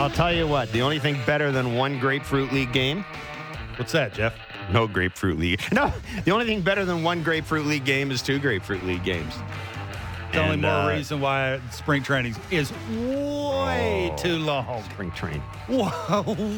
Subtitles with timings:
[0.00, 3.04] I'll tell you what, the only thing better than one Grapefruit League game,
[3.76, 4.34] What's that, Jeff?
[4.72, 5.60] no Grapefruit League.
[5.72, 5.92] No,
[6.24, 9.34] the only thing better than one Grapefruit League game is two Grapefruit League games.
[10.32, 14.09] The only more uh, reason why spring training is way.
[14.20, 14.82] Too oh, long.
[14.90, 15.42] Spring train.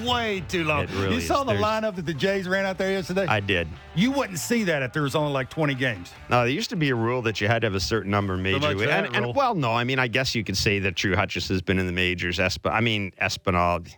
[0.04, 0.84] way too long.
[0.84, 1.46] It really you saw is.
[1.46, 3.26] the There's- lineup that the Jays ran out there yesterday?
[3.26, 3.68] I did.
[3.94, 6.12] you wouldn't see that if there was only like 20 games.
[6.28, 8.34] No, there used to be a rule that you had to have a certain number
[8.34, 8.88] of major league.
[8.88, 11.62] And, and well, no, I mean, I guess you could say that Drew Hutchison has
[11.62, 12.38] been in the majors.
[12.38, 13.88] Esp- I mean, Espinal.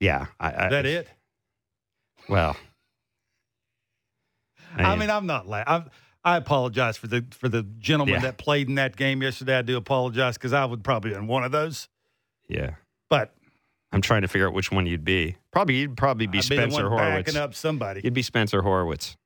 [0.00, 1.08] Yeah, I, I, Is that it?
[2.28, 2.56] Well,
[4.76, 5.90] I mean, I'm not laughing.
[6.24, 8.20] I apologize for the for the gentleman Yeah.
[8.22, 9.56] that played in that game yesterday.
[9.56, 11.88] I do apologize because I would probably been one of those.
[12.48, 12.72] yeah.
[13.08, 13.34] But
[13.92, 15.36] I'm trying to figure out which one you'd be.
[15.52, 17.24] Probably you'd probably be I'd Spencer be Horwitz.
[17.24, 18.00] backing up somebody.
[18.04, 19.16] You'd be Spencer Horwitz,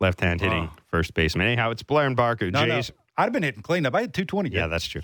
[0.00, 1.46] left hand hitting first baseman.
[1.46, 2.50] Anyhow, it's Blair and Barker.
[2.50, 2.80] no, no,
[3.16, 3.94] I'd have been hitting cleanup.
[3.94, 4.50] I had 220.
[4.50, 5.02] Yeah, that's true.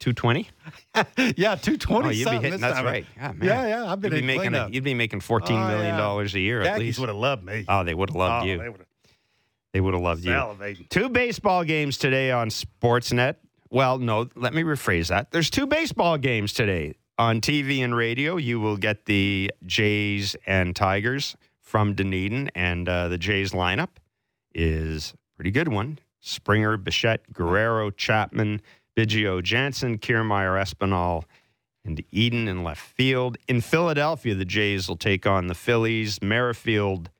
[0.00, 0.50] Two twenty.
[0.94, 2.06] yeah, 220.
[2.06, 2.60] Oh, you'd be hitting.
[2.60, 2.84] That's time.
[2.84, 3.06] right.
[3.16, 3.38] Yeah, man.
[3.48, 3.90] Yeah, yeah.
[3.92, 4.54] I've been You'd be hitting making.
[4.54, 5.96] A, you'd be making fourteen Oh, million yeah.
[5.96, 6.98] dollars a year at least.
[6.98, 7.64] would have loved me.
[7.68, 8.58] Oh, they would have loved Oh, you.
[8.58, 8.86] They would have
[9.72, 10.84] They would have loved you.
[10.90, 13.36] Two baseball games today on Sportsnet.
[13.70, 15.30] Well, no, let me rephrase that.
[15.30, 18.36] There's two baseball games today on TV and radio.
[18.36, 23.90] You will get the Jays and Tigers from Dunedin, and uh, the Jays lineup
[24.54, 25.98] is pretty good one.
[26.20, 28.62] Springer, Bichette, Guerrero, Chapman,
[28.96, 31.24] Biggio, Jansen, Kiermaier, Espinal,
[31.84, 33.36] and Eden in left field.
[33.46, 36.22] In Philadelphia, the Jays will take on the Phillies.
[36.22, 37.10] Merrifield,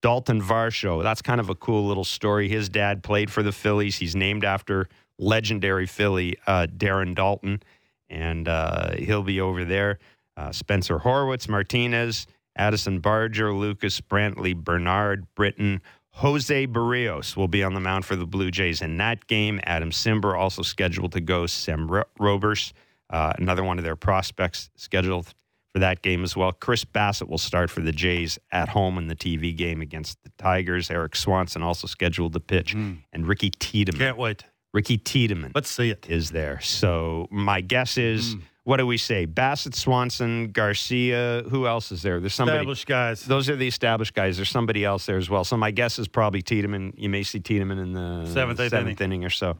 [0.00, 1.02] Dalton Varsho.
[1.02, 2.48] That's kind of a cool little story.
[2.48, 3.96] His dad played for the Phillies.
[3.96, 7.62] He's named after legendary Philly uh, Darren Daulton,
[8.08, 9.98] and uh, he'll be over there.
[10.36, 15.80] Uh, Spencer Horwitz, Martinez, Addison Barger, Lukes Brantley, Bernard Britton,
[16.14, 19.60] Jose Berrios will be on the mound for the Blue Jays in that game.
[19.64, 21.46] Adam Cimber also scheduled to go.
[21.46, 22.72] Sam Ro- Robberse,
[23.10, 25.34] uh, another one of their prospects, scheduled
[25.72, 26.52] for that game as well.
[26.52, 30.30] Chris Bassitt will start for the Jays at home in the TV game against the
[30.38, 30.88] Tigers.
[30.88, 33.98] Erik Swanson also scheduled to pitch, and Ricky Tiedemann.
[33.98, 34.44] Can't wait.
[34.74, 36.06] Ricky Tiedemann Let's see it.
[36.10, 36.60] is there.
[36.60, 39.24] So my guess is, what do we say?
[39.24, 41.44] Bassitt, Swanson, Garcia.
[41.48, 42.18] Who else is there?
[42.18, 42.58] There's somebody.
[42.58, 43.24] Established guys.
[43.24, 44.36] Those are the established guys.
[44.36, 45.44] There's somebody else there as well.
[45.44, 46.92] So my guess is probably Tiedemann.
[46.96, 49.56] You may see Tiedemann in the Seventh, eighth seventh inning or so.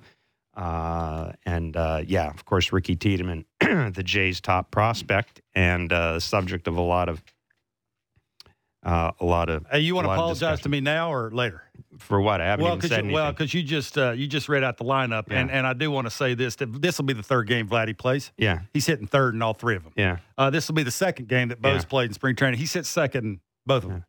[0.57, 6.67] Uh, and uh, yeah, of course, Ricky Tiedemann, the Jays' top prospect and uh, subject
[6.67, 7.23] of a lot of
[8.85, 9.65] uh, a lot of.
[9.71, 11.64] Hey, you want to apologize to me now or later?
[11.99, 12.41] For what?
[12.41, 14.65] I haven't Well, even because said you, well, 'cause you just uh, you just read
[14.65, 15.57] out the lineup, and, Yeah.
[15.59, 17.97] and I do want to say this: that this will be the third game Vladdy
[17.97, 18.33] plays.
[18.37, 19.93] yeah, He's hitting third in all three of them.
[19.97, 20.17] yeah.
[20.39, 21.89] Uh, this will be the second game that Bo's Yeah.
[21.89, 22.59] played in spring training.
[22.61, 24.05] He hit second in both of them.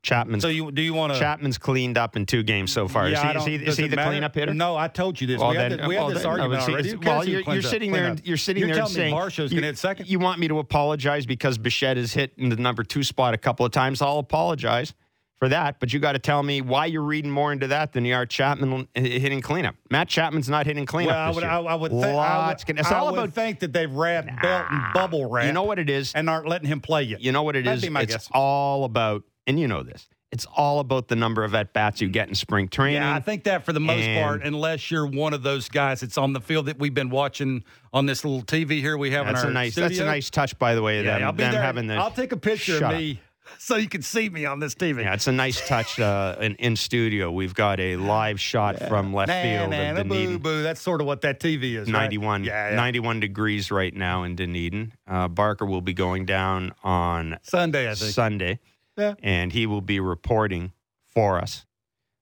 [0.00, 1.18] Chapman's So you do you want to?
[1.18, 3.08] Chapman's cleaned up in two games so far.
[3.08, 4.10] Yeah, is he, is he, is he the matter?
[4.12, 4.54] cleanup hitter?
[4.54, 5.40] No, I told you this.
[5.40, 6.88] Well, we had, then- the- we had this then- argument no, already.
[6.88, 8.06] it's- Who cares Well, you're, you're sitting there.
[8.06, 10.08] and You're sitting You're there and saying Varsho's you, gonna hit second?
[10.08, 13.38] You want me to apologize because Bichette has hit in the number two spot a
[13.38, 14.00] couple of times?
[14.00, 14.94] I'll apologize
[15.38, 18.04] for that, but you got to tell me why you're reading more into that than
[18.04, 19.76] you are Chapman hitting cleanup.
[19.90, 21.12] Matt Chapman's not hitting cleanup.
[21.14, 21.44] Well, I would.
[21.44, 23.34] I, I would, think, I would, can- it's I all would about.
[23.34, 25.46] think that they've wrapped belt and bubble wrap.
[25.46, 26.12] You know what it is.
[26.14, 27.20] and aren't letting him play yet.
[27.20, 27.88] You know what it That'd is?
[27.88, 28.28] it's guess.
[28.32, 30.08] all about, and you know this.
[30.30, 33.00] It's all about the number of at bats you get in spring training.
[33.00, 36.00] Yeah, I think that for the most And- part, unless you're one of those guys
[36.00, 39.24] that's on the field that we've been watching on this little TV here we have
[39.24, 39.72] that's in our a nice.
[39.72, 39.88] studio.
[39.88, 40.96] That's a nice touch, by the way.
[41.02, 41.62] Yeah, them, I'll be them there.
[41.62, 41.94] having the.
[41.94, 43.00] I'll take a picture of up.
[43.58, 45.02] so you can see me on this TV.
[45.02, 47.30] Yeah, it's a nice touch uh, in, in studio.
[47.30, 50.32] We've got a live shot from left Nah, field nah, of Dunedin.
[50.34, 50.62] boo, boo.
[50.62, 51.86] That's sort of what that TV is.
[51.90, 52.02] right?
[52.02, 52.76] 91, Yeah, yeah.
[52.76, 54.92] 91 degrees right now in Dunedin.
[55.06, 58.12] Uh, Barker will be going down on Sunday, I think.
[58.12, 58.60] Sunday,
[58.96, 59.14] Yeah.
[59.22, 60.72] and he will be reporting
[61.06, 61.64] for us.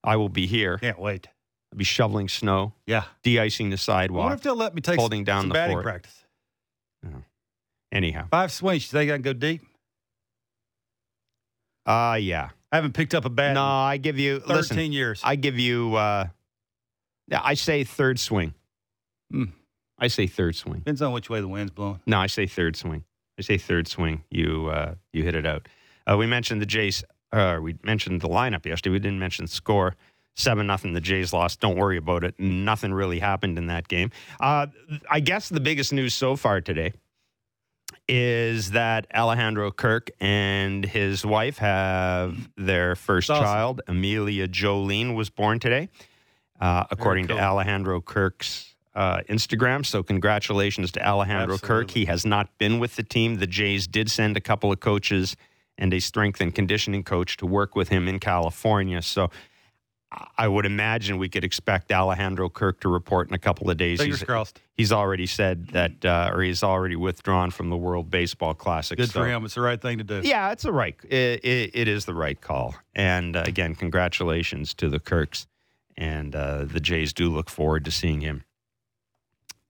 [0.05, 0.79] I will be here.
[0.79, 1.29] Can't wait.
[1.73, 3.05] I'll be shoveling snow, Yeah.
[3.23, 4.33] de-icing the I wonder sidewalk.
[4.35, 5.85] if they'll let me take holding some, down some the batting fort.
[5.85, 6.23] practice.
[7.93, 8.93] Anyhow, Five swings.
[8.93, 9.63] You think I can go deep?
[11.87, 12.51] Uh yeah.
[12.73, 14.93] I haven't picked up a bat No, in I give you 13 listen.
[14.93, 15.21] years.
[15.25, 15.95] I give you.
[15.95, 16.27] Uh,
[17.29, 18.55] yeah, I say third swing.
[19.31, 19.45] Hmm.
[19.99, 20.81] I say third swing.
[20.81, 22.01] Depends on which way the wind's blowing.
[22.07, 23.05] No, I say third swing.
[23.39, 24.25] I say third swing.
[24.31, 25.69] You uh, you hit it out.
[26.11, 27.03] Uh, we mentioned the Jays.
[27.33, 28.93] Uh, we mentioned the lineup yesterday.
[28.93, 29.95] We didn't mention the score.
[30.35, 30.93] Seven nothing.
[30.93, 31.61] The Jays lost.
[31.61, 32.35] Don't worry about it.
[32.39, 34.11] Nothing really happened in that game.
[34.39, 34.67] Uh,
[35.11, 36.93] I guess the biggest news so far today
[38.09, 43.45] is that Alejandro Kirk and his wife have their first awesome.
[43.45, 43.81] child.
[43.89, 45.89] Amelia Jolene was born today,
[46.61, 47.37] uh, according cool.
[47.37, 49.85] to Alejandro Kirk's uh, Instagram.
[49.85, 51.91] So, congratulations to Alejandro Kirk.
[51.91, 53.37] He has not been with the team.
[53.37, 55.37] The Jays did send a couple of coaches
[55.77, 59.03] and a strength and conditioning coach to work with him in California.
[59.03, 59.31] So,
[60.39, 63.99] I would imagine we could expect Alejandro Kirk to report in a couple of days.
[64.01, 64.61] Fingers he's, crossed.
[64.75, 68.97] he's already said that, uh, or he's already withdrawn from the World Baseball Classic.
[68.97, 69.45] Good so- for him.
[69.45, 70.21] It's the right thing to do.
[70.23, 70.95] Yeah, it's a right.
[71.05, 72.77] It, it, it is the right call.
[72.95, 75.49] And uh, again, congratulations to the Kirks,
[75.97, 78.45] and uh, the Jays do look forward to seeing him.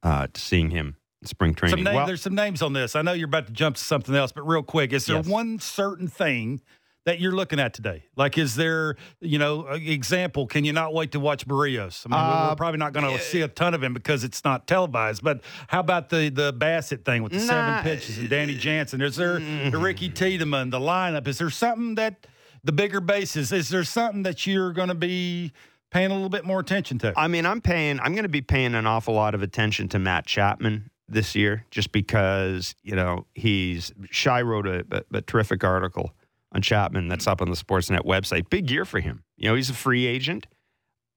[0.02, 1.78] Uh, to seeing him in spring training.
[1.78, 2.94] Some name, Well, there's some names on this.
[2.94, 5.26] I know you're about to jump to something else, but real quick, is there Yes.
[5.26, 6.60] one certain thing
[7.06, 8.04] that you're looking at today?
[8.16, 10.46] Like, is there, you know, example?
[10.46, 12.04] Can you not wait to watch Berrios?
[12.04, 14.24] I mean, we're- Uh, we're probably not going to see a ton of him because
[14.24, 15.22] it's not televised.
[15.22, 19.00] But how about the the Bassitt thing with the Nah, seven pitches and Danny Jansen?
[19.00, 21.26] Is there the Ricky Tiedemann, the lineup?
[21.26, 22.26] Is there something that
[22.64, 23.52] the bigger bases?
[23.52, 25.52] Is there something that you're going to be
[25.92, 27.14] paying a little bit more attention to?
[27.16, 28.00] I mean, I'm paying.
[28.00, 31.64] I'm going to be paying an awful lot of attention to Matt Chapman this year,
[31.70, 33.92] just because you know he's.
[34.10, 36.12] Shi wrote a, a, a terrific article
[36.52, 38.48] on Chapman that's up on the Sportsnet website.
[38.50, 39.24] Big year for him.
[39.36, 40.46] You know, he's a free agent.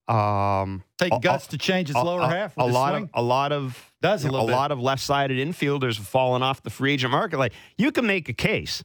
[0.08, 2.56] Um, Take a- guts to change his a- lower a, half.
[2.56, 3.04] A lot swing?
[3.04, 4.52] of a lot of Does a you know, bit.
[4.52, 7.38] lot of left-sided infielders have fallen off the free agent market.
[7.38, 8.82] Like you can make a case.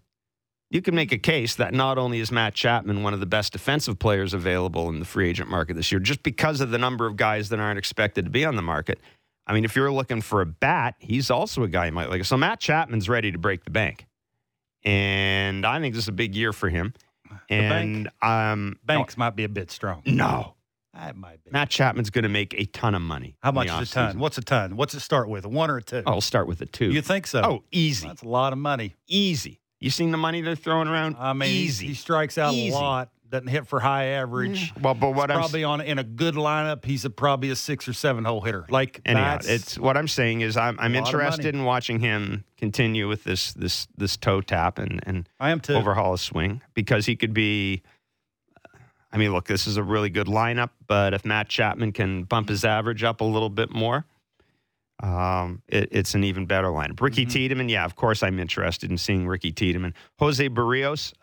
[0.70, 3.54] You can make a case that not only is Matt Chapman one of the best
[3.54, 7.06] defensive players available in the free agent market this year, just because of the number
[7.08, 9.00] of guys that aren't expected to be on the market.
[9.48, 12.26] I mean, if you're looking for a bat, he's also a guy you might like.
[12.26, 14.06] So Matt Chapman's ready to break the bank,
[14.86, 16.94] and I think this is a big year for him.
[17.50, 20.02] And um, Banks might be a bit strong.
[20.06, 20.56] no,
[20.94, 21.52] That might be.
[21.52, 23.36] Matt Chapman's going to make a ton of money.
[23.42, 24.20] How much is a ton?
[24.20, 24.78] What's a ton?
[24.78, 25.46] What's it start with?
[25.46, 26.04] A one or a two?
[26.08, 26.92] I'll start with a two.
[26.92, 27.42] you think so?
[27.44, 28.96] oh, easy, that's a lot of money.
[29.08, 29.60] easy.
[29.82, 31.18] You seen the money they're throwing around?
[31.20, 32.70] I mean, he- He, strikes out Easy.
[32.70, 33.10] a lot.
[33.36, 34.72] Doesn't hit for high average.
[34.82, 37.86] well, but what I'm probably on in a good lineup, he's a, probably a six
[37.88, 38.66] or seven hole hitter.
[38.70, 41.66] Like anyhow, that's it's what I'm saying is I'm I'm a lot of interested in
[41.66, 45.74] watching him continue with this this this toe tap and and I am too.
[45.74, 47.82] overhaul his swing because he could be.
[49.12, 52.50] I mean, look, this is a really good lineup, but if Matt Chapman can bump
[52.50, 54.06] his average up a little bit more,
[55.02, 57.00] um, it, it's an even better lineup.
[57.02, 57.32] Ricky Mm-hmm.
[57.32, 59.94] Tiedemann, yeah, of course, I'm interested in seeing Ricky Tiedemann.
[60.20, 61.14] Jose Berrios,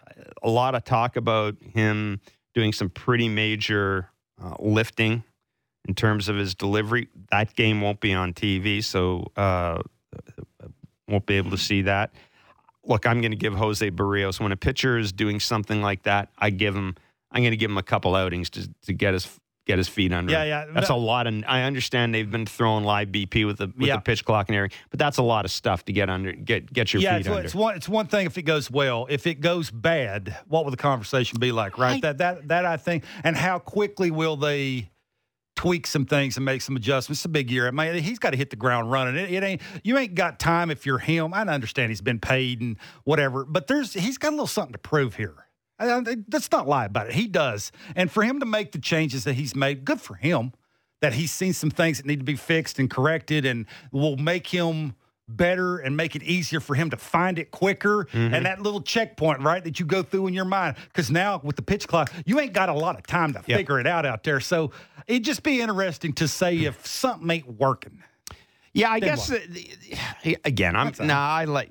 [0.43, 2.21] a lot of talk about him
[2.55, 4.09] doing some pretty major
[4.43, 5.25] uh, lifting
[5.87, 7.09] in terms of his delivery.
[7.31, 9.83] That game won't be on TV, so uh,
[11.09, 12.13] won't be able to see that.
[12.85, 16.31] Look, I'm going to give Jose Berrios when a pitcher is doing something like that.
[16.39, 16.97] I give him.
[17.31, 20.13] I'm going to give him a couple outings to to get his get his feet
[20.13, 20.33] under.
[20.33, 20.49] Yeah, him.
[20.49, 20.75] yeah.
[20.75, 23.97] That's a lot, and I understand they've been throwing live BP with the with Yeah.
[23.97, 26.73] the pitch clock and everything, but that's a lot of stuff to get under get
[26.73, 27.43] get your yeah, feet it's, under.
[27.45, 27.77] it's one.
[27.77, 29.07] It's one thing if it goes well.
[29.09, 31.79] If it goes bad, what will the conversation be like?
[31.79, 31.97] Right.
[31.97, 34.91] I- that that that I think, and how quickly will they
[35.55, 37.21] tweak some things and make some adjustments?
[37.21, 37.69] It's a big year.
[37.69, 39.17] I mean, he's got to hit the ground running.
[39.17, 41.33] It, it ain't you ain't got time if you're him.
[41.35, 44.79] I understand he's been paid and whatever, but there's he's got a little something to
[44.79, 45.35] prove here.
[46.31, 47.15] Let's not lie about it.
[47.15, 50.53] He does, and for him to make the changes that he's made, good for him.
[51.01, 54.47] That he's seen some things that need to be fixed and corrected, and will make
[54.47, 54.95] him
[55.29, 58.05] better and make it easier for him to find it quicker.
[58.13, 58.35] Mm-hmm.
[58.35, 60.77] And that little checkpoint, right, that you go through in your mind.
[60.89, 63.59] Because now with the pitch clock, you ain't got a lot of time to Yep.
[63.59, 64.41] figure it out out there.
[64.41, 64.71] So
[65.09, 68.03] it'd just be interesting to say if something ain't working.
[68.75, 71.07] Yeah, I Then guess uh, the- again, I'm all.
[71.07, 71.15] nah.
[71.29, 71.71] I like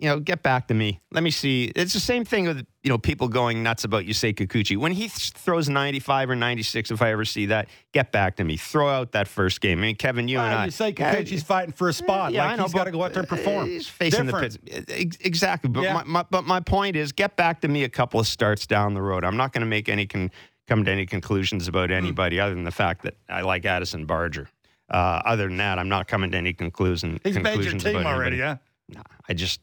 [0.00, 1.00] you know, get back to me.
[1.12, 1.70] Let me see.
[1.76, 4.76] It's the same thing with you know people going nuts about Yusei Kikuchi.
[4.76, 8.44] When he th- throws 95 or 96, if I ever see that, get back to
[8.44, 8.56] me.
[8.56, 9.78] Throw out that first game.
[9.78, 10.64] I mean, Kevin, you and Well, I.
[10.64, 12.32] you say Yeah, Kikuchi's fighting for a spot.
[12.32, 13.64] yeah, like I know, he's got to go out there and perform.
[13.64, 14.64] uh, He's facing Different.
[14.64, 15.16] the pits.
[15.20, 15.68] Exactly.
[15.70, 15.92] But, Yeah.
[15.94, 18.94] my, my, but my point is get back to me a couple of starts down
[18.94, 19.24] the road.
[19.24, 20.30] I'm not going to make any con-
[20.66, 21.70] come to any conclusions Hmm.
[21.70, 24.48] about anybody other than the fact that I like Addison Barger.
[24.88, 27.20] Uh, other than that, I'm not coming to any conclusion.
[27.22, 28.40] He's made your team already, anybody.
[28.40, 28.56] huh?
[28.88, 29.60] Nah, I just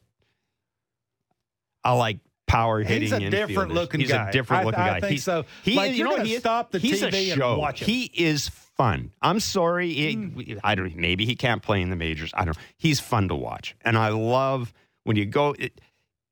[1.88, 3.02] I like power hitting.
[3.02, 3.74] He's a different infielders.
[3.74, 4.18] looking He's guy.
[4.26, 5.00] He's a different looking I guy.
[5.02, 5.46] think He- so.
[5.64, 7.86] He, Like, you know, he stop the he's TV a and watch him.
[7.88, 9.12] He is fun.
[9.22, 9.92] I'm sorry.
[9.94, 10.42] He- Hmm.
[10.64, 10.96] I don't.
[10.96, 12.32] Maybe he can't play in the majors.
[12.34, 12.56] I don't.
[12.56, 12.64] know.
[12.78, 15.56] He's fun to watch, and I love when you go.
[15.58, 15.82] It,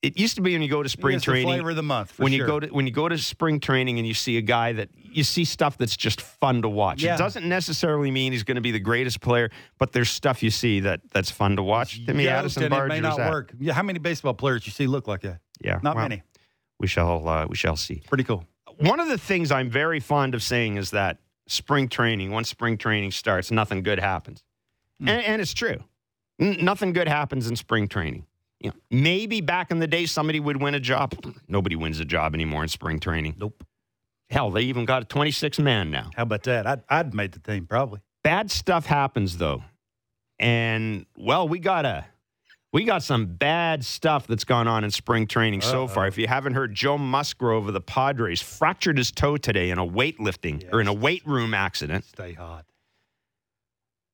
[0.01, 1.47] it used to be when you go to spring He is the training.
[1.47, 2.12] flavor of the month.
[2.12, 2.41] For when sure.
[2.41, 4.89] you go to when you go to spring training and you see a guy that
[4.95, 7.01] you see stuff that's just fun to watch.
[7.01, 7.15] Yeah.
[7.15, 10.51] It doesn't necessarily mean he's going to be the greatest player, but there's stuff you
[10.51, 12.00] see that that's fun to watch.
[12.07, 13.51] Me, Addison and it may not work.
[13.59, 15.39] Yeah, how many baseball players you see look like that?
[15.62, 16.24] Yeah, Not well, many.
[16.79, 18.03] We shall uh, we shall see.
[18.07, 18.45] Pretty cool.
[18.77, 22.77] One of the things I'm very fond of saying is that spring training, once spring
[22.77, 24.43] training starts, nothing good happens,
[25.00, 25.09] Hmm.
[25.09, 25.83] and, and it's true.
[26.39, 28.25] N- nothing good happens in spring training.
[28.59, 31.13] You know, maybe back in the day somebody would win a job.
[31.47, 33.35] Nobody wins a job anymore in spring training.
[33.38, 33.63] Nope.
[34.29, 36.09] Hell, they even got a 26 man now.
[36.15, 36.65] How about that?
[36.65, 38.01] I'd, I'd made the team probably.
[38.24, 39.63] Bad stuff happens though,
[40.39, 42.05] and well, we got a
[42.75, 45.88] We got some bad stuff that's gone on in spring training so Uh-oh.
[45.88, 46.08] far.
[46.08, 49.88] If you haven't heard, Joe Musgrove of the Padres fractured his toe today in a
[49.88, 52.03] weightlifting or in a weight room accident.
[52.03, 52.65] Stay hot.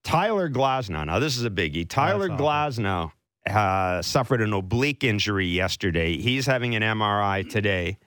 [0.04, 1.08] Tyler Glasnow.
[1.08, 1.90] Now, this is a biggie.
[1.90, 3.12] Tyler Glasnow
[3.50, 6.18] uh, suffered an oblique injury yesterday.
[6.18, 7.98] He's having an MRI today.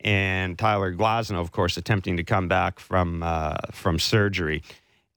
[0.00, 4.62] And Tyler Glasnow, of course, attempting to come back from uh, from surgery.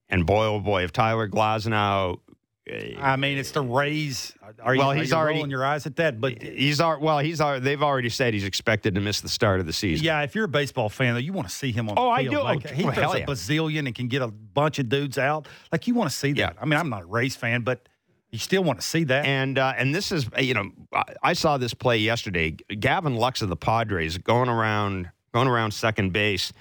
[0.08, 2.20] And boy, oh boy, if Tyler Glasnow,
[2.67, 4.34] I mean, it's the Rays.
[4.60, 6.19] Are you, Well, are he's you already- rolling your eyes at that?
[6.19, 9.60] But he's al- well, he's al- they've already said he's expected to miss the start
[9.60, 10.03] of the season.
[10.03, 11.95] yeah, if you're a baseball fan, though, you want to see him on.
[11.98, 12.41] Oh, the I do.
[12.41, 15.19] Like, Oh, he well, throws hell a bazillion and can get a bunch of dudes
[15.19, 15.48] out.
[15.72, 16.38] Like you want to see that.
[16.55, 16.60] Yeah.
[16.60, 17.88] I mean, I'm not a Rays fan, but
[18.31, 19.25] you still want to see that.
[19.25, 20.72] And uh, and this is you know
[21.22, 22.51] I saw this play yesterday.
[22.51, 26.51] Gavin Lux of the Padres going around going around second base,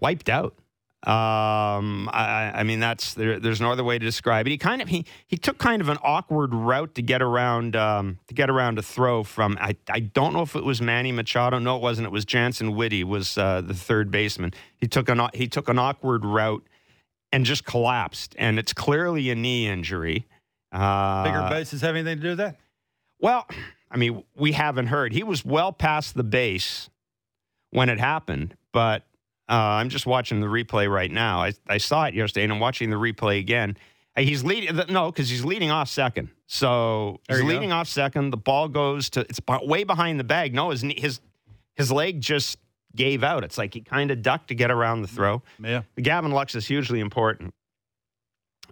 [0.00, 0.56] wiped out.
[1.04, 4.50] Um, I, I mean that's there, there's no other way to describe it.
[4.50, 8.18] He kind of he he took kind of an awkward route to get around um,
[8.28, 11.58] to get around a throw from I I don't know if it was Manny Machado.
[11.58, 12.06] No, it wasn't.
[12.06, 14.54] It was Jantzen Witte was uh, the third baseman.
[14.76, 16.64] He took an he took an awkward route
[17.32, 18.34] and just collapsed.
[18.38, 20.26] And it's clearly a knee injury.
[20.70, 22.56] Uh, Bigger bases have anything to do with that?
[23.18, 23.46] well,
[23.90, 25.12] I mean, we haven't heard.
[25.12, 26.88] He was well past the base
[27.70, 29.04] when it happened, but
[29.48, 31.40] uh, I'm just watching the replay right now.
[31.42, 33.76] I, I saw it yesterday, and I'm watching the replay again.
[34.16, 34.74] Uh, He's leading.
[34.88, 36.28] No, because he's leading off second.
[36.46, 37.54] So There he's you go.
[37.54, 38.30] leading off second.
[38.30, 39.20] The ball goes to.
[39.20, 40.54] It's way behind the bag.
[40.54, 41.20] No, his his
[41.76, 42.58] his leg just
[42.94, 43.42] gave out.
[43.42, 45.42] It's like he kind of ducked to get around the throw.
[45.62, 45.82] Yeah.
[45.96, 47.54] Gavin Lux is hugely important.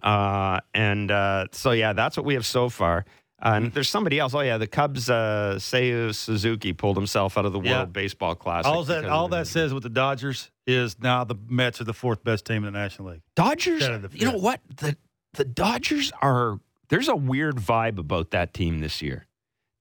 [0.03, 3.05] Uh, and uh, so, yeah, that's what we have so far.
[3.43, 4.35] Uh, and there's somebody else.
[4.35, 7.85] Oh, yeah, the Cubs, uh, Seiya Suzuki pulled himself out of the World Yeah.
[7.85, 8.71] Baseball Classic.
[8.71, 12.23] All that all that says with the Dodgers is now the Mets are the fourth
[12.23, 13.21] best team in the National League.
[13.35, 14.59] Dodgers, Instead of the you know what?
[14.77, 14.95] The,
[15.33, 19.25] the Dodgers are, there's a weird vibe about that team this year.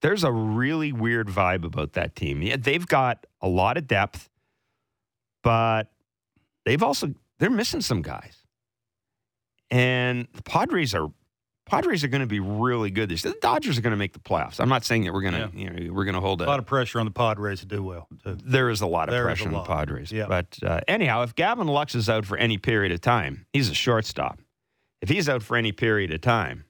[0.01, 2.41] There's a really weird vibe about that team.
[2.41, 4.31] Yeah, they've got a lot of depth,
[5.43, 5.91] but
[6.65, 8.39] they've also, they're missing some guys.
[9.71, 11.09] And the Padres are
[11.71, 13.33] Padres are going to be really good this year.
[13.33, 14.61] The Dodgers are going to make the playoffs.
[14.61, 16.47] I'm not saying that we're going to you know we're going to hold A a
[16.47, 18.09] lot of pressure on the Padres to do well.
[18.25, 18.37] Too.
[18.45, 19.63] there is a lot of There pressure on the.
[19.63, 20.11] Padres.
[20.13, 20.27] Yeah.
[20.27, 23.75] But uh, anyhow, if Gavin Lux is out for any period of time, he's a
[23.75, 24.39] shortstop.
[25.01, 26.65] If he's out for any period of time,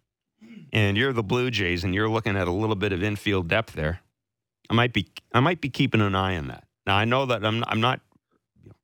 [0.73, 3.73] and you're the Blue Jays and you're looking at a little bit of infield depth
[3.73, 4.01] there,
[4.69, 6.65] I might be I might be keeping an eye on that.
[6.87, 8.01] Now I know that I'm I'm not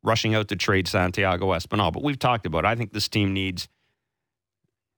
[0.03, 2.65] rushing out to trade Santiago Espinal, but we've talked about.
[2.65, 2.69] It.
[2.69, 3.69] I think this team needs.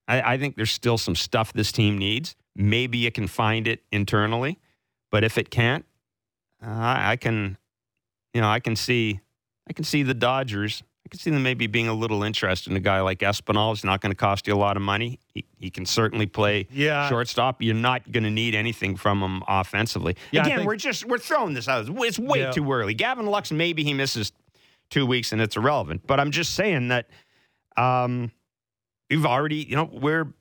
[0.09, 2.35] I, I think there's still some stuff this team needs.
[2.57, 4.59] Maybe you can find it internally,
[5.13, 5.85] but if it can't,
[6.61, 7.57] uh, I, can,
[8.35, 9.21] you know, I can see,
[9.69, 10.83] I can see the Dodgers.
[11.07, 13.71] I can see them maybe being a little interested in a guy like Espinal.
[13.75, 15.21] He's not going to cost you a lot of money.
[15.33, 17.09] He, he can certainly play Yeah.
[17.09, 17.63] shortstop.
[17.63, 20.17] You're not going to need anything from him offensively.
[20.33, 21.89] Yeah, Again, think- we're just we're throwing this out.
[21.89, 22.51] It's way Yeah.
[22.51, 22.93] too early.
[22.93, 24.33] Gavin Lux, maybe he misses
[24.91, 26.07] two weeks and it's irrelevant.
[26.07, 27.09] But I'm just saying that
[27.77, 28.31] um,
[29.11, 30.33] we've already, you know, we're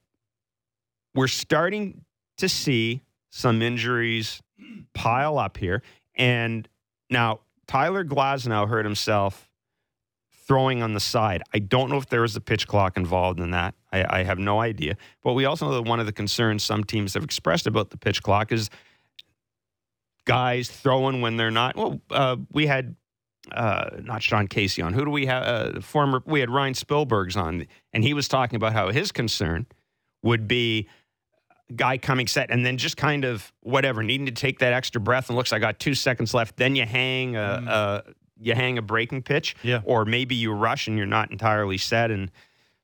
[1.14, 2.06] we're starting
[2.38, 4.42] to see some injuries
[4.94, 5.82] pile up here.
[6.16, 6.68] And
[7.10, 9.50] now Tyler Glasnow hurt himself
[10.48, 11.44] throwing on the side.
[11.54, 13.76] I don't know if there was a pitch clock involved in that.
[13.92, 14.96] I, I have no idea.
[15.24, 17.98] But we also know that one of the concerns some teams have expressed about the
[17.98, 18.70] pitch clock is
[20.26, 21.76] guys throwing when they're not.
[21.76, 22.96] Well, uh, we had
[23.52, 24.94] uh, not Sean Casey on.
[24.94, 25.44] Who do we have?
[25.76, 29.66] Uh, former we had Ryan Spilborghs on, and he was talking about how his concern
[30.24, 30.88] would be
[31.76, 35.30] guy coming set and then just kind of whatever needing to take that extra breath
[35.30, 36.56] and looks I got two seconds left.
[36.56, 37.68] Then you hang a, Mm.
[37.68, 38.04] a
[38.40, 39.82] you hang a breaking pitch, Yeah.
[39.84, 42.12] or maybe you rush and you're not entirely set.
[42.12, 42.30] And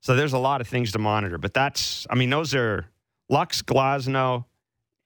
[0.01, 1.38] so there's a lot of things to monitor.
[1.38, 2.86] But that's I mean those are
[3.29, 4.46] Lux, Glasnow,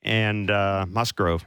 [0.01, 1.45] and uh, Musgrove.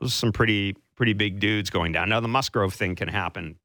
[0.00, 2.08] Those are some pretty pretty big dudes going down.
[2.10, 3.56] Now the Musgrove thing can happen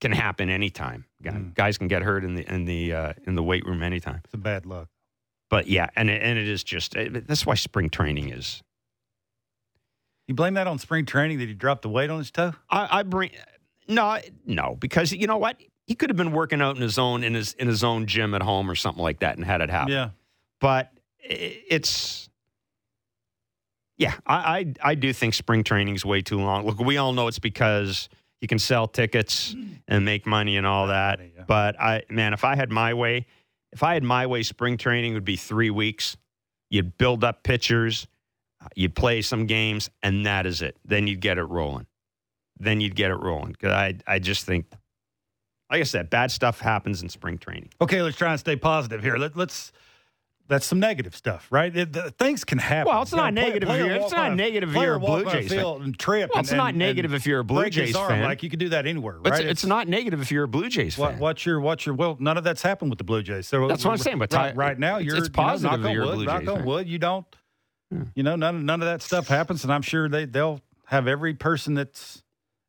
[0.00, 1.06] can happen anytime.
[1.22, 1.54] Guy- Mm.
[1.54, 4.20] Guys can get hurt in the in the uh, in the weight room anytime.
[4.24, 4.88] It's a bad luck.
[5.48, 8.60] But yeah, and it, and it is just it, that's why spring training is.
[10.26, 12.52] You blame that on spring training that he dropped the weight on his toe?
[12.70, 13.30] I, I bring
[13.88, 17.22] no no because you know what he could have been working out in his own
[17.22, 19.70] in his in his own gym at home or something like that and had it
[19.70, 19.92] happen.
[19.92, 20.10] Yeah.
[20.60, 20.90] but
[21.22, 22.28] i- it's
[23.96, 26.66] yeah I, I i do think spring training is way too long.
[26.66, 28.08] Look we all know it's because
[28.40, 29.54] you can sell tickets
[29.88, 33.26] and make money and all that but i man if i had my way
[33.72, 36.16] if i had my way spring training would be three weeks.
[36.70, 38.06] You'd build up pitchers
[38.60, 40.76] uh, you'd play some games and that is it.
[40.84, 41.86] Then you'd get it rolling.
[42.58, 44.66] Then you'd get it rolling because i i just think
[45.70, 47.70] like i said bad stuff happens in spring training.
[47.80, 49.16] Okay, let's try and stay positive here.
[49.16, 49.72] Let, let's
[50.46, 51.74] that's some negative stuff, right?
[51.74, 52.92] It, the, things can happen.
[52.92, 54.82] Well, it's You know, not play- negative player if you're- it's not a- negative if
[54.82, 55.64] you're a Blue on Jays fan.
[55.82, 56.30] and trip.
[56.30, 58.08] Well, and- it's not and- negative and if you're a Blue Jays arm.
[58.10, 58.24] fan.
[58.24, 59.46] Like you could do that anywhere, It's, right?
[59.46, 61.04] it's not negative if you're a Blue Jays fan.
[61.04, 62.16] What, what's your what's your well?
[62.20, 63.46] None of that's happened with the Blue Jays.
[63.46, 65.88] So That's what I'm saying, but right, right now you're it's you know, positive knock
[65.88, 66.88] on you're a wood, Blue knock on wood.
[66.88, 67.26] You don't,
[68.14, 71.32] you know, none none of that stuff happens, and I'm sure they they'll have every
[71.34, 72.22] person that's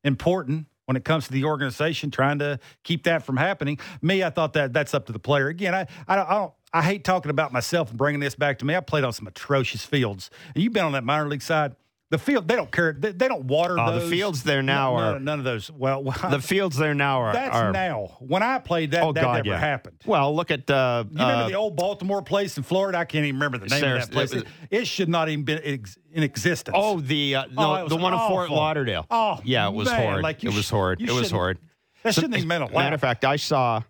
[0.03, 3.79] important when it comes to the organization trying to keep that from happening.
[4.01, 5.47] Me, I thought that that's up to the player.
[5.47, 6.29] Again, I I don't.
[6.29, 8.75] I, don't, I hate talking about myself and bringing this back to me.
[8.75, 11.75] I played on some atrocious fields, and you've been on that minor league side.
[12.15, 12.93] The field, they don't care.
[12.97, 15.69] They, they don't water Oh, the fields there now none, are- none, none of those.
[15.69, 17.33] Well, the fields there now are.
[17.33, 18.15] that's are now.
[18.19, 19.57] When I played, that oh that God, never yeah.
[19.59, 19.97] happened.
[20.05, 22.97] Well, look at uh, You remember uh, the old Baltimore place in Florida?
[22.97, 24.31] I can't even remember the name Sarah- of that place.
[24.31, 26.75] it It, it should not even been ex- in existence.
[26.79, 28.49] Oh, the uh, no, Oh, the one in Fort.
[28.49, 29.05] Lauderdale.
[29.11, 30.23] Oh, yeah, it was man, horrid.
[30.23, 31.01] like it was sh- horrid.
[31.01, 31.57] It was horrid.
[32.03, 32.73] that shouldn't even been allowed.
[32.73, 33.81] Matter of fact, I saw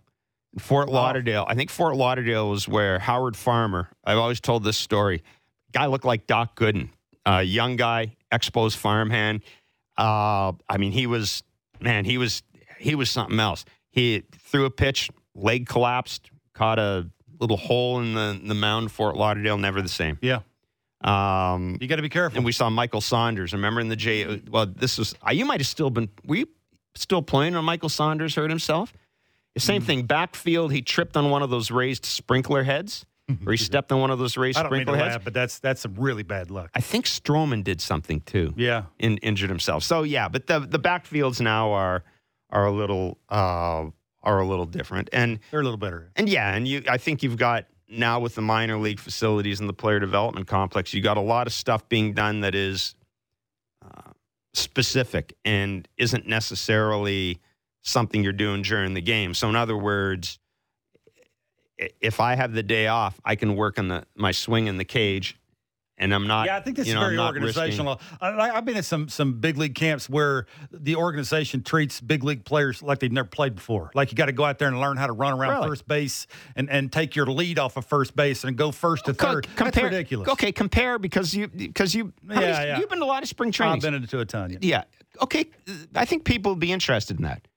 [0.58, 0.94] Fort Oh.
[0.94, 1.46] Lauderdale.
[1.48, 3.90] I think Fort Lauderdale was where Howard Farmer.
[4.04, 5.22] I've always told this story.
[5.74, 6.90] Guy looked like Doc Gooden,
[7.28, 9.42] uh, young guy, Expos farmhand.
[9.98, 11.44] Uh, I mean, he was
[11.80, 12.06] man.
[12.06, 12.44] He was
[12.80, 13.66] he was something else.
[13.92, 18.92] He threw a pitch, leg collapsed, caught a little hole in the the mound.
[18.92, 20.18] Fort Lauderdale, never the same.
[20.22, 20.40] yeah,
[21.02, 22.38] Um, you got to be careful.
[22.38, 23.54] and we saw Michael Saunders.
[23.54, 24.42] Remember in the J?
[24.50, 26.10] Well, this was uh, you might have still been.
[26.26, 26.50] Were you
[26.96, 28.94] still playing when Michael Saunders hurt himself?
[29.54, 29.86] The same Mm.
[29.86, 30.04] thing.
[30.04, 33.06] Backfield, he tripped on one of those raised sprinkler heads,
[33.46, 35.16] or he stepped on one of those raised I don't mean to sprinkler heads.
[35.16, 36.70] laugh, but that's that's some really bad luck.
[36.76, 38.54] I think Stroman did something too.
[38.56, 39.84] Yeah, In, injured himself.
[39.84, 42.04] So yeah, but the the backfields now are
[42.52, 43.86] are a little uh,
[44.22, 45.10] are a little different.
[45.12, 46.12] And they're a little better.
[46.16, 49.68] and yeah, and you I think you've got now with the minor league facilities and
[49.70, 52.96] the player development complex, you got a lot of stuff being done that is
[53.84, 54.12] uh,
[54.54, 57.40] specific and isn't necessarily
[57.82, 59.34] something you're doing during the game.
[59.34, 60.40] So in other words,
[61.78, 64.86] if I have the day off, I can work on the my swing in the
[64.86, 65.38] cage
[65.98, 68.02] and I'm not yeah, I think this you is very I'm not risking- organizational.
[68.20, 72.44] I, I've been at some some big league camps where the organization treats big league
[72.44, 73.92] players like they've never played before.
[73.94, 75.68] Like you got to go out there and learn how to run around Really?
[75.70, 76.28] first base
[76.58, 79.48] and, and take your lead off of first base and go first to Co- third.
[79.56, 80.28] That's ridiculous.
[80.30, 82.80] Okay, compare because you because you how many- Yeah, yeah.
[82.80, 83.76] you've been to a lot of spring training.
[83.76, 84.52] I've been into a ton.
[84.52, 84.58] Yeah.
[84.62, 84.84] yeah.
[85.22, 85.46] Okay,
[85.96, 87.48] I think people would be interested in that.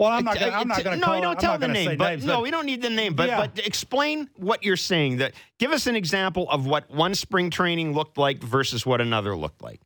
[0.00, 0.38] Well, I'm not.
[0.38, 1.06] Gonna, I'm not going to.
[1.06, 3.12] No, you don't tell the name, but names, no, we don't need the name.
[3.12, 3.36] But Yeah.
[3.36, 5.18] but explain what you're saying.
[5.18, 9.36] That give us an example of what one spring training looked like versus what another
[9.36, 9.82] looked like.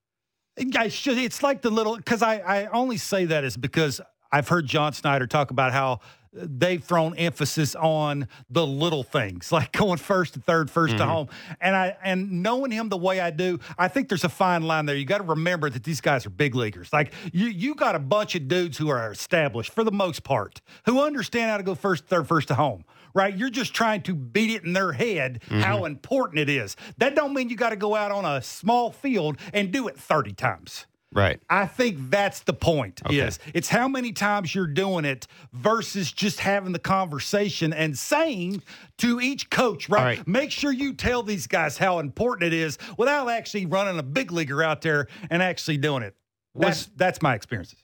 [0.76, 1.18] I should.
[1.18, 4.00] It's like the little because I, I only say that is because
[4.30, 5.98] I've heard John Schneider talk about how
[6.34, 11.10] they've thrown emphasis on the little things like going first to third, 1st to mm-hmm.
[11.10, 11.28] home,
[11.60, 14.86] and I and knowing him the way I do, I think there's a fine line
[14.86, 14.96] there.
[14.96, 16.92] You got to remember that these guys are big leaguers.
[16.92, 20.60] Like you, you got a bunch of dudes who are established for the most part,
[20.86, 22.84] who understand how to go first, third, first to home.
[23.16, 25.86] Right, you're just trying to beat it in their head how mm-hmm.
[25.86, 26.74] important it is.
[26.98, 29.96] That don't mean you got to go out on a small field and do it
[29.96, 30.86] 30 times.
[31.14, 31.40] Right.
[31.48, 33.00] I think that's the point.
[33.06, 33.18] Okay.
[33.18, 38.62] Is it's how many times you're doing it versus just having the conversation and saying
[38.98, 40.18] to each coach, right?
[40.18, 40.28] Right.
[40.28, 44.32] Make sure you tell these guys how important it is without actually running a big
[44.32, 46.16] leaguer out there and actually doing it.
[46.56, 47.78] That's that's my experiences.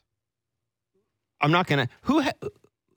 [1.41, 1.89] I'm not gonna.
[2.03, 2.33] Who ha,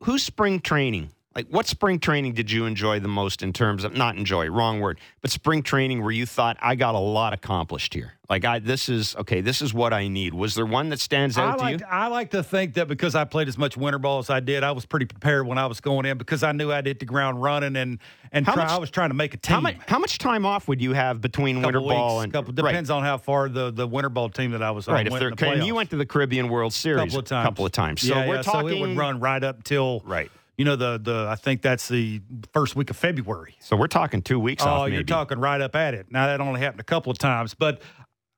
[0.02, 1.12] who's spring training?
[1.36, 4.80] Like, what spring training did you enjoy the most in terms of not enjoy, wrong
[4.80, 8.14] word, but spring training where you thought I got a lot accomplished here?
[8.30, 9.42] Like, I this is okay.
[9.42, 10.34] This is what I need.
[10.34, 11.80] Was there one that stands I out to you?
[11.90, 14.64] I like to think that because I played as much winter ball as I did,
[14.64, 17.06] I was pretty prepared when I was going in because I knew I'd hit the
[17.06, 18.00] ground running and
[18.32, 19.56] and try, much- I was trying to make a team.
[19.56, 22.54] How much how much time off would you have between winter couple ball and couple
[22.54, 22.72] right.
[22.72, 25.14] depends on how far the, the winter ball team that I was on Right, if
[25.14, 27.46] the and you went to the Caribbean World Series couple of times.
[27.46, 28.02] couple of times.
[28.02, 30.32] So yeah, we're yeah, talking So it would run right up till right.
[30.64, 32.22] You know the the I think that's the
[32.54, 33.58] first week of February.
[33.60, 34.90] So we're talking two weeks Oh, off.
[34.92, 36.10] you're talking right up at it.
[36.10, 37.82] Now that only happened a couple of times, but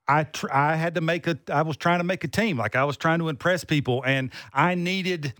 [0.08, 2.58] I tr- I had to make a I was trying to make a team.
[2.58, 5.34] Like I was trying to impress people, and I needed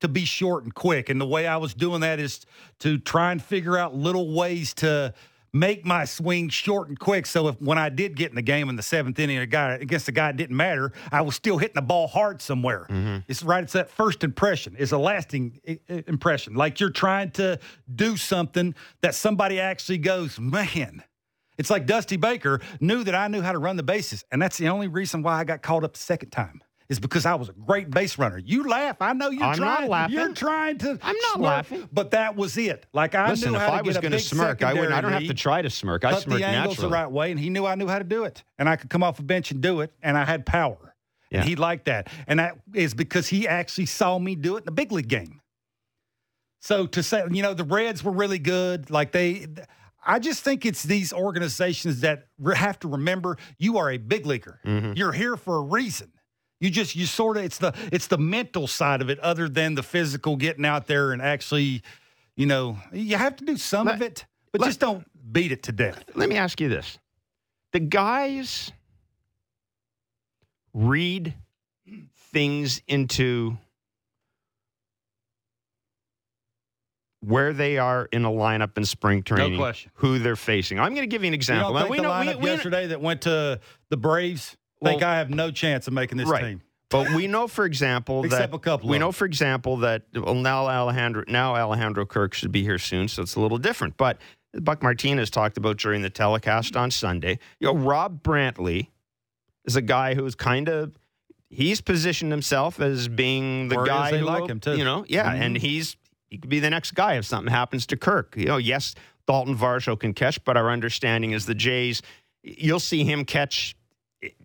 [0.00, 1.10] to be short and quick.
[1.10, 2.40] And the way I was doing that is
[2.80, 5.14] to try and figure out little ways to
[5.52, 7.26] make my swing short and quick.
[7.26, 9.74] So if when I did get in the game in the seventh inning, a guy
[9.74, 12.86] against a guy it didn't matter, I was still hitting the ball hard somewhere.
[12.88, 13.18] Mm-hmm.
[13.28, 13.62] It's right.
[13.62, 14.76] It's that first impression.
[14.78, 16.54] It's a lasting impression.
[16.54, 17.58] Like you're trying to
[17.94, 21.02] do something that somebody actually goes, man.
[21.58, 24.56] It's like Dusty Baker knew that I knew how to run the bases, and that's
[24.56, 26.62] the only reason why I got called up the second time.
[26.92, 28.36] Is because I was a great base runner.
[28.38, 28.98] You laugh.
[29.00, 29.52] I know you're trying.
[29.54, 30.14] I'm not laughing.
[30.14, 30.90] You're trying to.
[31.02, 31.88] I'm not smirk, laughing.
[31.90, 32.84] But that was it.
[32.92, 34.92] Like I Listen, knew if how to I was going to smirk, I wouldn't.
[34.92, 36.04] I don't have to try to smirk.
[36.04, 36.88] I smirk the angles naturally.
[36.90, 38.90] the right way, and he knew I knew how to do it, and I could
[38.90, 40.94] come off a bench and do it, and I had power,
[41.30, 41.38] Yeah.
[41.40, 44.64] and he liked that, and that is because he actually saw me do it in
[44.66, 45.40] the big league game.
[46.60, 48.90] So to say, you know, the Reds were really good.
[48.90, 49.46] Like they,
[50.06, 54.60] I just think it's these organizations that have to remember you are a big leaguer.
[54.64, 54.96] Mhm.
[54.96, 56.12] You're here for a reason.
[56.62, 59.74] You just you sort of it's the it's the mental side of it, other than
[59.74, 61.82] the physical getting out there and actually,
[62.36, 65.50] you know, you have to do some Let- of it, but let- just don't beat
[65.50, 66.04] it to death.
[66.14, 66.98] Let me ask you this:
[67.72, 68.70] the guys
[70.72, 71.34] read
[72.32, 73.58] things into
[77.20, 79.90] where they are in a lineup in spring training, question.
[79.94, 80.78] who they're facing.
[80.78, 81.76] I'm going to give you an You example.
[81.76, 85.30] think we the know, lineup we- yesterday that went to the Braves think I have
[85.30, 86.42] no chance of making this Right.
[86.44, 88.88] team, but we know, for example, except that a couple.
[88.88, 93.08] we know, for example, that well, now Alejandro now Alejandro Kirk should be here soon,
[93.08, 93.96] so it's a little different.
[93.96, 94.18] But
[94.54, 97.38] Buck Martinez talked about during the telecast on Sunday.
[97.60, 98.88] You know, Rob Brantley
[99.64, 100.92] is a guy who's kind of
[101.48, 104.76] he's positioned himself as being the is guy they who like him, too.
[104.76, 105.40] You know, yeah, Mhm.
[105.40, 105.96] and he's
[106.30, 108.34] he could be the next guy if something happens to Kirk.
[108.38, 108.94] You know, yes,
[109.26, 112.00] Dalton Varsho can catch, but our understanding is the Jays.
[112.42, 113.76] You'll see him catch.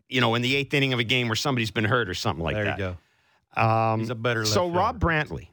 [0.10, 2.44] You know, in the eighth inning of a game where somebody's been hurt or something
[2.44, 2.80] like there that.
[2.80, 2.96] you
[3.56, 3.62] go.
[3.62, 4.78] Um, He's a better so fielder.
[4.78, 5.48] Rob Brantley,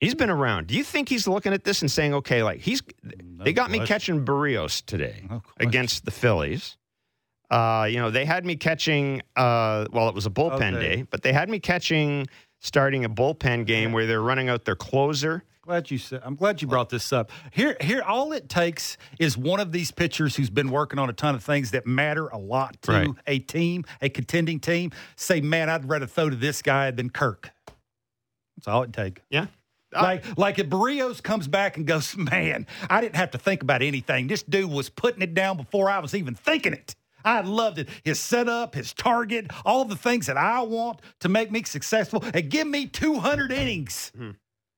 [0.00, 0.66] he's been around.
[0.66, 3.70] Do you think he's looking at this and saying, "Okay, like he's No they got
[3.70, 6.76] me catching Berrios today No against the Phillies."
[7.50, 9.22] Uh, you know, they had me catching.
[9.36, 10.96] Uh, well, it was a bullpen Okay.
[10.96, 12.26] day, but they had me catching
[12.60, 15.44] starting a bullpen game where they're running out their closer.
[15.66, 16.20] Glad you said.
[16.22, 17.30] I'm glad you brought this up.
[17.50, 21.12] Here, here, all it takes is one of these pitchers who's been working on a
[21.14, 23.08] ton of things that matter a lot to Right.
[23.26, 24.92] a team, a contending team.
[25.16, 27.50] Say, man, I'd rather throw to this guy than Kirk.
[28.56, 29.22] That's all it takes.
[29.30, 29.46] Yeah,
[29.92, 33.80] Like, like if Berrios comes back and goes, man, I didn't have to think about
[33.80, 34.26] anything.
[34.26, 36.94] This dude was putting it down before I was even thinking it.
[37.24, 37.88] I loved it.
[38.04, 42.22] His setup, his target, all the things that I want to make me successful.
[42.34, 44.12] And give me 200 innings.
[44.14, 44.32] Mm-hmm.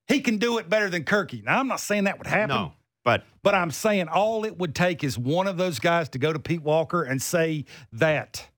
[0.08, 1.42] He can do it better than Kirky.
[1.44, 2.72] Now, I'm not saying that would happen, no,
[3.04, 6.32] but but I'm saying all it would take is one of those guys to go
[6.32, 8.48] to Pete Walker and say that.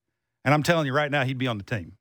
[0.44, 1.92] And I'm telling you right now, he'd be on the team.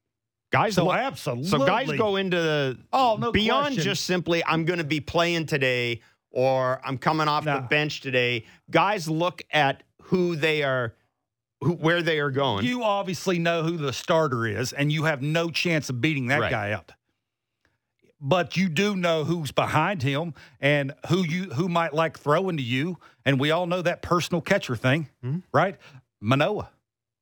[0.52, 1.48] guys, So look- absolutely.
[1.50, 3.84] so guys go into the Oh, no beyond question.
[3.84, 8.46] just simply I'm going to be playing today or I'm coming off the bench today.
[8.72, 10.94] Guys look at who they are,
[11.62, 12.66] who, where they are going.
[12.66, 16.40] You obviously know who the starter is, and you have no chance of beating that
[16.40, 16.52] Right.
[16.52, 16.94] guy out.
[18.20, 22.64] But you do know who's behind him and who you who might like throwing to
[22.64, 22.98] you.
[23.26, 25.44] And we all know that personal catcher thing, Mhm.
[25.54, 25.78] right?
[26.20, 26.70] Manoah,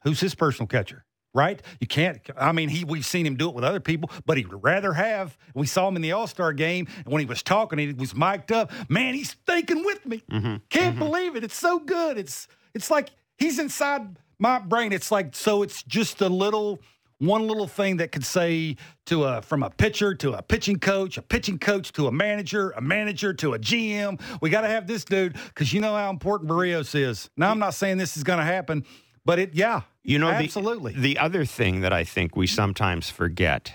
[0.03, 1.03] who's his personal catcher,
[1.33, 1.61] right?
[1.81, 2.21] You can't.
[2.37, 5.37] I mean, he we've seen him do it with other people, but he'd rather have.
[5.53, 8.15] We saw him in the All Star game, and when he was talking, he was
[8.15, 8.71] mic'd up.
[8.89, 10.23] Man, he's thinking with me.
[10.31, 10.61] Mhm.
[10.69, 11.43] Can't believe it.
[11.43, 12.17] It's so good.
[12.17, 14.93] It's it's like he's inside my brain.
[14.93, 15.61] It's like so.
[15.61, 16.79] It's just a little
[17.19, 18.75] one little thing that could say
[19.05, 22.71] to a from a pitcher to a pitching coach, a pitching coach to a manager,
[22.71, 24.19] a manager to a GM.
[24.41, 27.29] We got to have this dude because you know how important Berrios is.
[27.37, 28.85] Now I'm not saying this is going to happen,
[29.23, 30.93] but it yeah, You know, absolutely.
[30.93, 33.73] The, the other thing that I think we sometimes forget,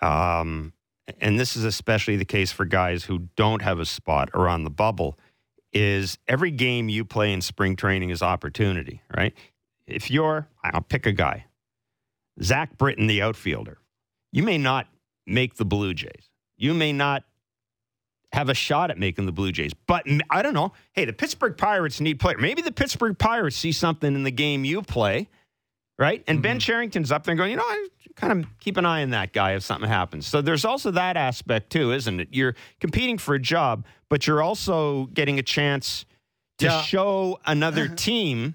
[0.00, 0.72] um,
[1.20, 4.64] and this is especially the case for guys who don't have a spot or on
[4.64, 5.18] the bubble,
[5.72, 9.34] is every game you play in spring training is opportunity, right?
[9.86, 11.46] If you're, I'll pick a guy,
[12.40, 13.78] Zach Britton, the outfielder,
[14.32, 14.86] you may not
[15.26, 16.30] make the Blue Jays.
[16.56, 17.24] You may not
[18.32, 19.74] have a shot at making the Blue Jays.
[19.74, 20.72] But I don't know.
[20.94, 22.38] Hey, the Pittsburgh Pirates need player.
[22.38, 25.28] Maybe the Pittsburgh Pirates see something in the game you play,
[25.98, 26.24] right?
[26.26, 26.60] And Ben mm-hmm.
[26.60, 29.52] Cherington's up there going, you know, I kind of keep an eye on that guy
[29.52, 30.26] if something happens.
[30.26, 32.28] So there's also that aspect too, isn't it?
[32.30, 36.06] You're competing for a job, but you're also getting a chance
[36.58, 36.82] to Yeah.
[36.82, 37.94] show another uh-huh.
[37.96, 38.54] team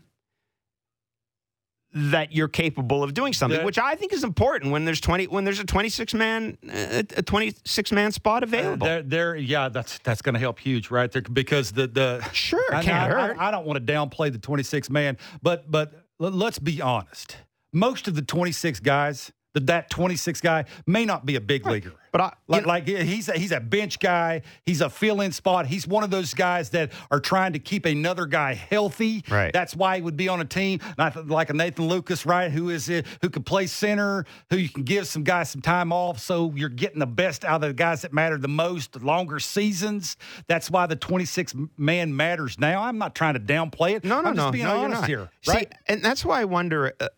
[2.11, 3.65] that you're capable of doing something, Yeah.
[3.65, 7.21] which I think is important when there's 20 when there's a 26 man uh, a
[7.23, 8.85] 26 man spot available.
[8.85, 12.61] There, there, yeah, that's that's going to help huge, right there, because the the Sure,
[12.73, 13.37] I, can't I- hurt.
[13.39, 17.37] I, I don't want to downplay the 26 man, but but l- let's be honest.
[17.73, 21.93] Most of the 26 guys, that that 26 guy may not be a big leaguer.
[22.17, 24.41] But I, Like, know- like he's a, he's a bench guy.
[24.65, 25.67] He's a fill-in spot.
[25.67, 29.23] He's one of those guys that are trying to keep another guy healthy.
[29.29, 29.53] Right.
[29.53, 32.49] That's why he would be on a team, not like a Nathan Lukes, right?
[32.51, 33.05] Who is it?
[33.21, 34.25] Who can play center?
[34.49, 37.63] Who you can give some guys some time off, so you're getting the best out
[37.63, 38.99] of the guys that matter the most.
[39.03, 40.17] Longer seasons.
[40.47, 42.81] That's why the 26 man matters now.
[42.81, 44.03] I'm not trying to downplay it.
[44.03, 46.93] No, no, I'm no, just being no, honest here, See, and that's why I wonder
[46.99, 47.09] uh,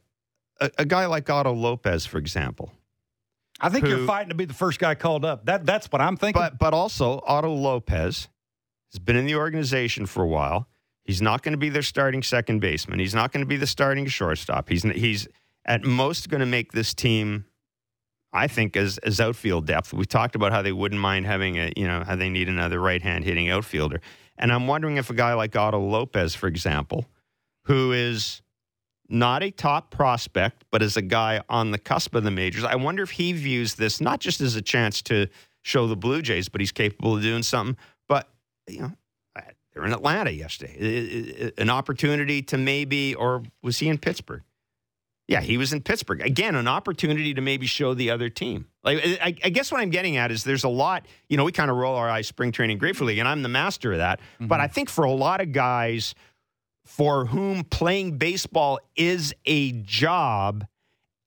[0.59, 2.73] a, a guy like Otto Lopez, for example,
[3.61, 5.45] I think who- you're fighting to be the first guy called up.
[5.45, 6.41] That that's what I'm thinking.
[6.41, 8.27] but but also Otto Lopez
[8.91, 10.67] has been in the organization for a while.
[11.05, 12.99] He's not going to be their starting second baseman.
[12.99, 14.69] He's not going to be the starting shortstop.
[14.69, 15.27] He's he's
[15.65, 17.45] at most going to make this team
[18.31, 19.91] I think as as outfield depth.
[19.93, 22.79] We talked about how they wouldn't mind having a you know how they need another
[22.79, 24.01] right hand hitting outfielder,
[24.37, 27.05] and I'm wondering if a guy like Otto Lopez, for example,
[27.63, 28.43] who is
[29.09, 32.75] not a top prospect, but as a guy on the cusp of the majors, I
[32.75, 35.27] wonder if he views this not just as a chance to
[35.61, 37.77] show the Blue Jays, but he's capable of doing something.
[38.07, 38.29] But
[38.67, 38.91] you know,
[39.73, 44.43] they're in Atlanta yesterday, an opportunity to maybe, or was he in Pittsburgh?
[45.29, 46.21] Yeah, he was in Pittsburgh.
[46.21, 48.65] Again, an opportunity to maybe show the other team.
[48.83, 51.51] Like, I, I guess what I'm getting at is there's a lot, you know, we
[51.51, 54.19] kind of roll our eyes spring training Grapefruit League, and I'm the master of that.
[54.19, 54.47] Mm-hmm.
[54.47, 56.15] But I think for a lot of guys
[56.89, 60.65] for whom playing baseball is a job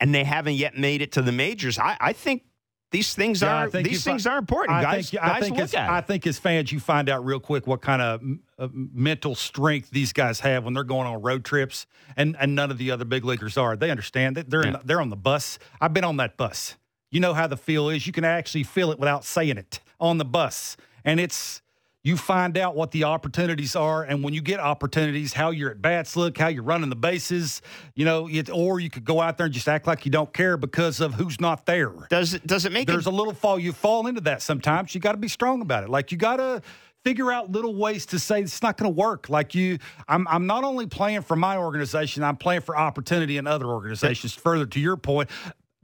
[0.01, 2.42] and they haven't yet made it to the majors, I, I think
[2.90, 5.11] these things yeah, are these things are important, I guys.
[5.11, 7.68] Think, guys I think look at I think as fans, you find out real quick
[7.68, 8.20] what kind of
[8.59, 12.72] uh, mental strength these guys have when they're going on road trips, and and none
[12.72, 13.77] of the other big leaguers are.
[13.77, 14.81] They understand that they're yeah.
[14.81, 15.61] in, they're on the bus.
[15.81, 16.77] I've been on that bus.
[17.12, 18.05] You know how the feel is.
[18.05, 21.62] You can actually feel it without saying it on the bus, and it's
[22.05, 25.81] you find out what the opportunities are, and when you get opportunities, how your at
[25.81, 27.62] bats look, how you're running the bases,
[27.95, 30.33] you know, it, or you could go out there and just act like you don't
[30.33, 31.93] care because of who's not there.
[32.11, 32.47] Does it?
[32.47, 32.88] Does it make?
[32.88, 33.59] There's it- a little fall.
[33.59, 34.95] You fall into that sometimes.
[34.95, 35.91] You got to be strong about it.
[35.91, 36.61] Like you got to
[37.05, 39.29] figure out little ways to say it's not going to work.
[39.29, 43.47] Like you, I'm, I'm not only playing for my organization, I'm playing for opportunity in
[43.47, 44.35] other organizations.
[44.35, 45.29] Further to your point,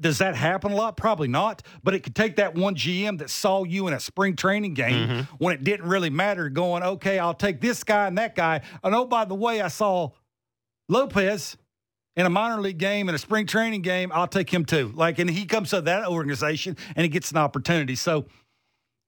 [0.01, 0.97] does that happen a lot?
[0.97, 1.63] Probably not.
[1.83, 5.09] But it could take that one GM that saw you in a spring training game
[5.09, 5.35] mm-hmm.
[5.39, 8.61] when it didn't really matter, going, okay, I'll take this guy and that guy.
[8.83, 10.11] And oh, by the way, I saw
[10.89, 11.57] Lopez
[12.17, 14.11] in a minor league game in a spring training game.
[14.13, 14.93] I'll take him too.
[14.95, 17.95] Like, and he comes to that organization and he gets an opportunity.
[17.95, 18.27] So,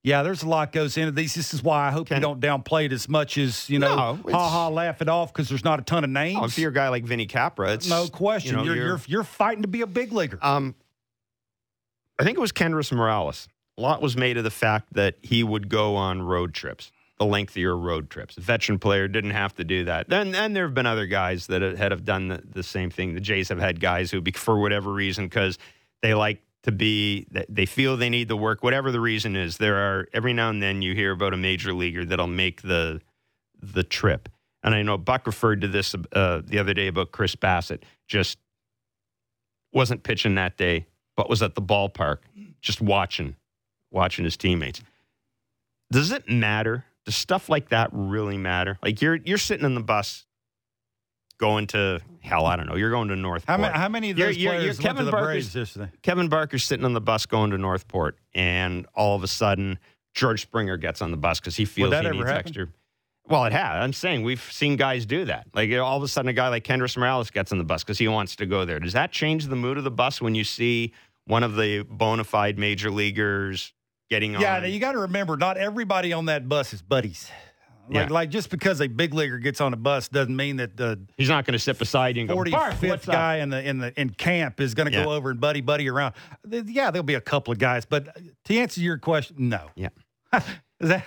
[0.03, 1.35] yeah, there's a lot goes into these.
[1.35, 4.31] This is why I hope you don't downplay it as much as you know, no,
[4.31, 6.39] ha ha, laugh it off because there's not a ton of names.
[6.41, 8.51] Oh, if you're a guy like Vinny Capra, it's no question.
[8.51, 10.39] You know, you're, you're, you're you're fighting to be a big leaguer.
[10.41, 10.73] Um,
[12.19, 13.47] I think it was Kendrys Morales.
[13.77, 17.25] A lot was made of the fact that he would go on road trips, the
[17.25, 18.37] lengthier road trips.
[18.37, 20.09] A veteran player didn't have to do that.
[20.09, 23.15] Then, then there have been other guys that had have done the, the same thing.
[23.15, 25.57] The Jays have had guys who, for whatever reason, because
[26.01, 29.57] they like to be, they feel they need the work, whatever the reason is.
[29.57, 33.01] There are every now and then you hear about a major leaguer that'll make the
[33.61, 34.27] the trip.
[34.63, 38.37] And I know Buck referred to this uh, the other day about Chris Bassitt Just
[39.71, 42.17] wasn't pitching that day but was at the ballpark
[42.61, 43.35] just watching,
[43.91, 44.81] watching his teammates.
[45.91, 46.85] Does it matter?
[47.05, 48.77] Does stuff like that really matter?
[48.83, 50.25] Like you're you're sitting in the bus
[51.41, 52.75] going to hell, I don't know.
[52.75, 53.61] You're going to Northport.
[53.61, 55.89] How, how many of those you're, players you're, you're Kevin Barker's, yesterday?
[56.03, 59.79] Kevin Barker's sitting on the bus going to Northport, and all of a sudden
[60.13, 62.67] George Springer gets on the bus because he feels he needs extra.
[63.31, 63.83] Well, it has.
[63.83, 65.47] I'm saying we've seen guys do that.
[65.53, 67.97] Like all of a sudden, a guy like Kendrys Morales gets on the bus because
[67.97, 68.79] he wants to go there.
[68.79, 70.93] Does that change the mood of the bus when you see
[71.25, 73.73] one of the bona fide major leaguers
[74.09, 74.41] getting on?
[74.41, 77.31] Yeah, you got to remember, not everybody on that bus is buddies.
[77.87, 78.13] Like, yeah.
[78.13, 81.29] like just because a big leaguer gets on a bus doesn't mean that the he's
[81.29, 82.35] not going to sit beside you and go.
[82.35, 85.03] Forty fifth guy in the in the in camp is going to yeah.
[85.03, 86.13] go over and buddy buddy around.
[86.49, 88.11] Yeah, there'll be a couple of guys, but uh,
[88.45, 89.69] to answer your question, no.
[89.75, 89.89] Yeah,
[90.33, 90.43] is
[90.89, 91.05] that?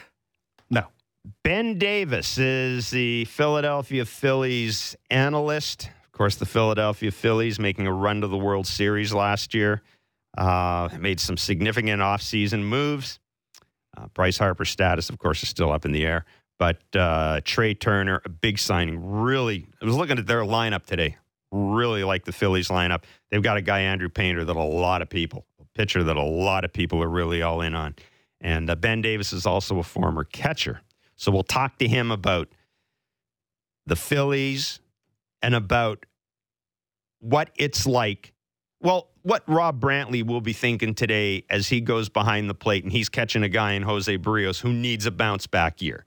[1.42, 5.90] Ben Davis is the Philadelphia Phillies analyst.
[6.04, 9.82] Of course, the Philadelphia Phillies making a run to the World Series last year.
[10.36, 13.20] Uh, made some significant offseason moves.
[13.96, 16.24] Uh, Bryce Harper's status, of course, is still up in the air.
[16.58, 19.04] But uh, Trea Turner, a big signing.
[19.04, 21.16] Really, I was looking at their lineup today.
[21.52, 23.04] Really like the Phillies lineup.
[23.30, 26.22] They've got a guy, Andrew Painter, that a lot of people, a pitcher that a
[26.22, 27.94] lot of people are really all in on.
[28.40, 30.80] And uh, Ben Davis is also a former catcher.
[31.16, 32.48] So we'll talk to him about
[33.86, 34.80] the Phillies
[35.42, 36.06] and about
[37.20, 38.32] what it's like.
[38.80, 42.92] Well, what Rob Brantley will be thinking today as he goes behind the plate and
[42.92, 46.04] he's catching a guy in Jose Berrios who needs a bounce back year.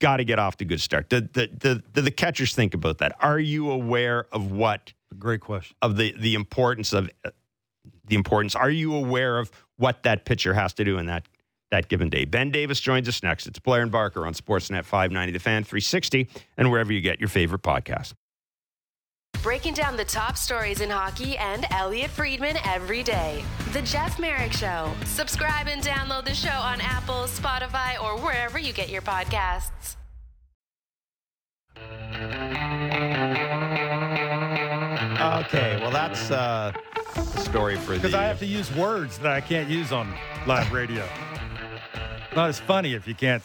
[0.00, 1.08] Got to get off to a good start.
[1.08, 3.16] Do the, the, the, the catchers think about that?
[3.20, 4.92] Are you aware of what?
[5.18, 5.76] Great question.
[5.80, 7.30] Of the, the importance of uh,
[8.06, 8.54] the importance.
[8.54, 11.28] Are you aware of what that pitcher has to do in that
[11.72, 12.24] that given day.
[12.24, 13.48] Ben Davis joins us next.
[13.48, 17.28] It's Blair and Barker on Sportsnet 590, The Fan 360, and wherever you get your
[17.28, 18.12] favorite podcast.
[19.42, 23.42] Breaking down the top stories in hockey and Elliotte Friedman every day.
[23.72, 24.92] The Jeff Marek Show.
[25.04, 29.96] Subscribe and download the show on Apple, Spotify, or wherever you get your podcasts.
[35.46, 36.72] Okay, well, that's uh,
[37.16, 37.98] a story for the.
[37.98, 40.14] Because I have to use words that I can't use on
[40.46, 41.04] live radio.
[42.36, 43.42] Not as funny if you can't.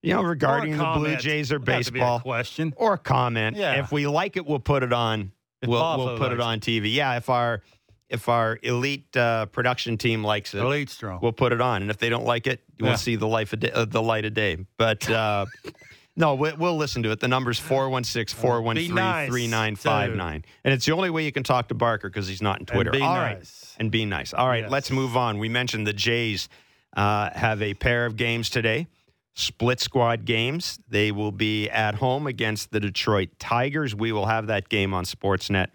[0.03, 1.17] you know, regarding the Blue.
[1.17, 2.73] Jays or Doesn't have to be a baseball, question.
[2.77, 3.57] or a comment.
[3.57, 3.83] Yeah.
[3.83, 5.33] If we like it, we'll put it on.
[5.61, 6.95] If we'll we'll put it on TV.
[6.95, 7.63] Yeah, if our
[8.09, 11.18] if our elite uh, production team likes it, Elite strong.
[11.23, 11.83] we'll put it on.
[11.83, 12.90] And if they don't like it, you Yeah.
[12.92, 14.57] won't see the life of day, uh, the light of day.
[14.79, 15.47] But uh,
[16.16, 17.21] no, we, we'll listen to it.
[17.21, 20.44] The number's 416-413-3959.
[20.64, 22.90] And it's the only way you can talk to Barker because he's not in Twitter.
[22.90, 23.38] be All right.
[23.38, 23.75] nice.
[23.79, 24.33] And be nice.
[24.35, 24.71] All right, Yes.
[24.71, 25.38] let's move on.
[25.38, 26.49] We mentioned the Jays
[26.97, 28.87] uh, have a pair of games today.
[29.35, 30.81] Split squad games.
[30.88, 33.94] They will be at home against the Detroit Tigers.
[33.94, 35.68] We will have that game on Sportsnet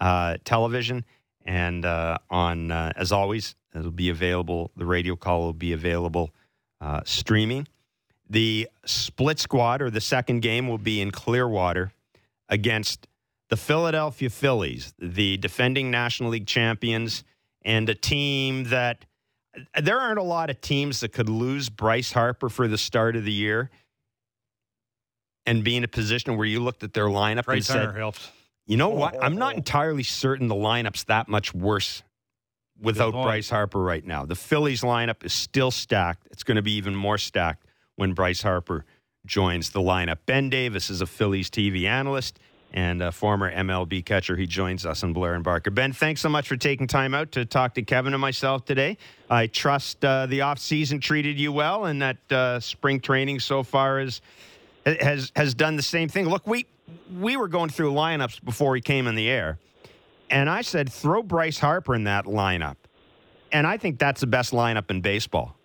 [0.00, 1.04] uh, television
[1.46, 4.72] and uh, on, uh, as always, it'll be available.
[4.76, 6.30] The radio call will be available
[6.80, 7.68] uh, streaming.
[8.28, 11.92] The split squad or the second game will be in Clearwater
[12.48, 13.06] against
[13.48, 17.22] the Philadelphia Phillies, the defending National League champions,
[17.62, 19.04] and a team that
[19.80, 23.24] there aren't a lot of teams that could lose Bryce Harper for the start of
[23.24, 23.70] the year
[25.46, 28.28] and be in a position where you looked at their lineup and said, helps.
[28.66, 29.22] You know what?
[29.22, 32.02] I'm not entirely certain the lineup's that much worse
[32.80, 33.12] without.
[33.12, 34.24] Bryce Harper right now.
[34.24, 36.26] The Phillies lineup is still stacked.
[36.30, 38.84] It's going to be even more stacked when Bryce Harper
[39.24, 40.18] joins the lineup.
[40.26, 42.38] Ben Davis is a Phillies TV analyst
[42.72, 44.36] and a former MLB catcher.
[44.36, 45.70] He joins us on Blair and Barker.
[45.70, 48.98] Ben, thanks so much for taking time out to talk to Kevin and myself today.
[49.30, 54.00] I trust uh, the offseason treated you well and that uh, spring training so far
[54.00, 54.20] is
[54.84, 56.28] has has done the same thing.
[56.28, 56.66] Look, we
[57.18, 59.58] we were going through lineups before he came in the air,
[60.30, 62.76] and I said throw Bryce Harper in that lineup,
[63.52, 65.56] and I think that's the best lineup in baseball.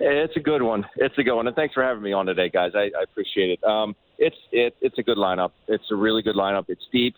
[0.00, 0.84] It's a good one.
[0.96, 2.72] It's a good one, and thanks for having me on today, guys.
[2.74, 3.64] I, I appreciate it.
[3.64, 5.50] Um, it's it, it's a good lineup.
[5.68, 6.64] It's a really good lineup.
[6.68, 7.14] It's deep.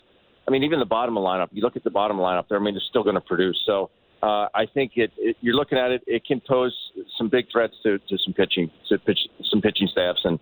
[0.47, 1.49] I mean, even the bottom of the lineup.
[1.53, 2.49] You look at the bottom of the lineup.
[2.49, 3.59] There, I mean, they're still going to produce.
[3.64, 3.90] So
[4.23, 5.37] uh, I think it, it.
[5.40, 6.03] You're looking at it.
[6.07, 6.75] It can pose
[7.17, 10.21] some big threats to, to some pitching, to pitch, some pitching staffs.
[10.25, 10.38] And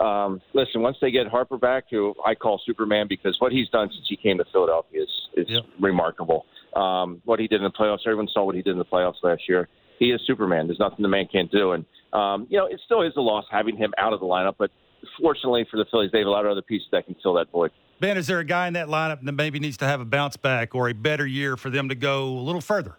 [0.00, 3.90] um, listen, once they get Harper back, who I call Superman because what he's done
[3.92, 6.46] since he came to Philadelphia is is remarkable.
[6.74, 8.00] Um, what he did in the playoffs.
[8.06, 10.66] Everyone saw what he did in the playoffs last year he is Superman.
[10.66, 11.72] There's nothing the man can't do.
[11.72, 14.54] And, um, you know, it still is a loss having him out of the lineup,
[14.58, 14.70] but
[15.20, 17.50] fortunately for the Phillies, they have a lot of other pieces that can fill that
[17.50, 17.70] void.
[18.00, 20.36] Ben, is there a guy in that lineup that maybe needs to have a bounce
[20.36, 22.96] back or a better year for them to go a little further?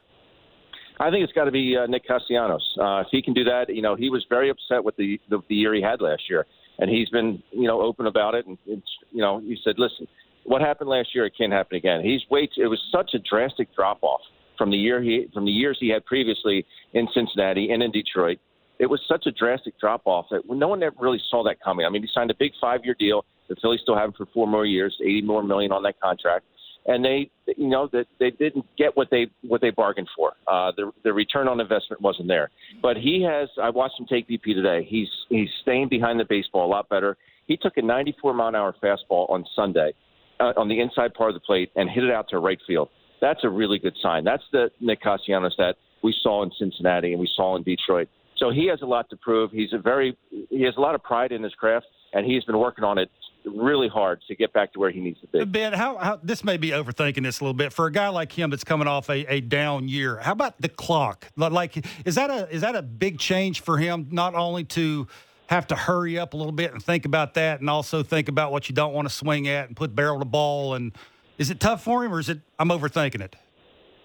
[0.98, 2.64] I think it's got to be uh, Nick Castellanos.
[2.80, 5.42] Uh, if he can do that, you know, he was very upset with the, the
[5.50, 6.46] the year he had last year,
[6.80, 8.46] and he's been, you know, open about it.
[8.46, 10.08] And it's, you know, he said, "Listen,
[10.44, 12.52] what happened last year, it can't happen again." He's wait.
[12.58, 14.22] It was such a drastic drop off
[14.58, 18.40] from the year he from the years he had previously in Cincinnati and in Detroit.
[18.78, 21.86] It was such a drastic drop off that no one ever really saw that coming.
[21.86, 23.26] I mean, he signed a big five year deal.
[23.48, 26.46] The Phillies still have him for four more years, eighty more million on that contract
[26.88, 30.34] and they you know that they didn't get what they what they bargained for.
[30.48, 32.50] Uh, the the return on investment wasn't there.
[32.82, 33.50] But he has.
[33.62, 34.86] I watched him take BP today.
[34.88, 37.18] He's he's staying behind the baseball a lot better.
[37.48, 39.94] He took a 94 mile an hour fastball on Sunday
[40.40, 42.90] uh, on the inside part of the plate and hit it out to right field.
[43.22, 44.24] That's a really good sign.
[44.24, 48.08] That's the Nick Castellanos that we saw in Cincinnati and we saw in Detroit.
[48.38, 49.52] So he has a lot to prove.
[49.52, 50.18] He's a very
[50.50, 53.10] he has a lot of pride in his craft, and he's been working on it
[53.46, 55.46] really hard to get back to where he needs to be.
[55.46, 58.32] Ben, how, how this may be overthinking this a little bit for a guy like
[58.32, 60.18] him that's coming off a, a down year.
[60.18, 61.28] How about the clock?
[61.38, 64.08] Like, is that a is that a big change for him?
[64.12, 65.08] Not only to
[65.48, 68.52] have to hurry up a little bit and think about that, and also think about
[68.52, 70.74] what you don't want to swing at and put barrel to ball.
[70.74, 70.92] And
[71.38, 73.36] is it tough for him, or is it I'm overthinking it?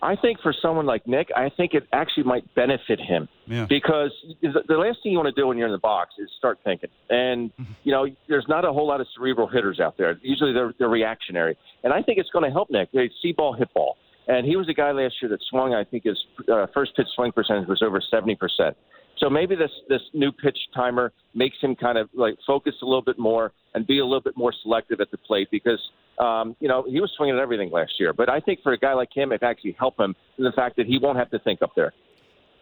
[0.03, 3.67] I think for someone like Nick, I think it actually might benefit him Yeah.
[3.69, 6.59] because the last thing you want to do when you're in the box is start
[6.65, 6.89] thinking.
[7.11, 7.51] And
[7.85, 10.19] you know, there's not a whole lot of cerebral hitters out there.
[10.23, 12.91] Usually they're they're reactionary, and I think it's going to help Nick.
[12.93, 13.97] They see ball, hit ball.
[14.29, 15.75] And he was a guy last year that swung.
[15.75, 16.19] I think his
[16.53, 18.77] uh, first pitch swing percentage was over 70 percent.
[19.21, 23.03] So maybe this this new pitch timer makes him kind of like focus a little
[23.03, 25.81] bit more and be a little bit more selective at the plate because
[26.19, 28.13] um, you know he was swinging at everything last year.
[28.15, 30.77] But I think for a guy like him, it actually helped him in the fact
[30.77, 31.93] that he won't have to think up there.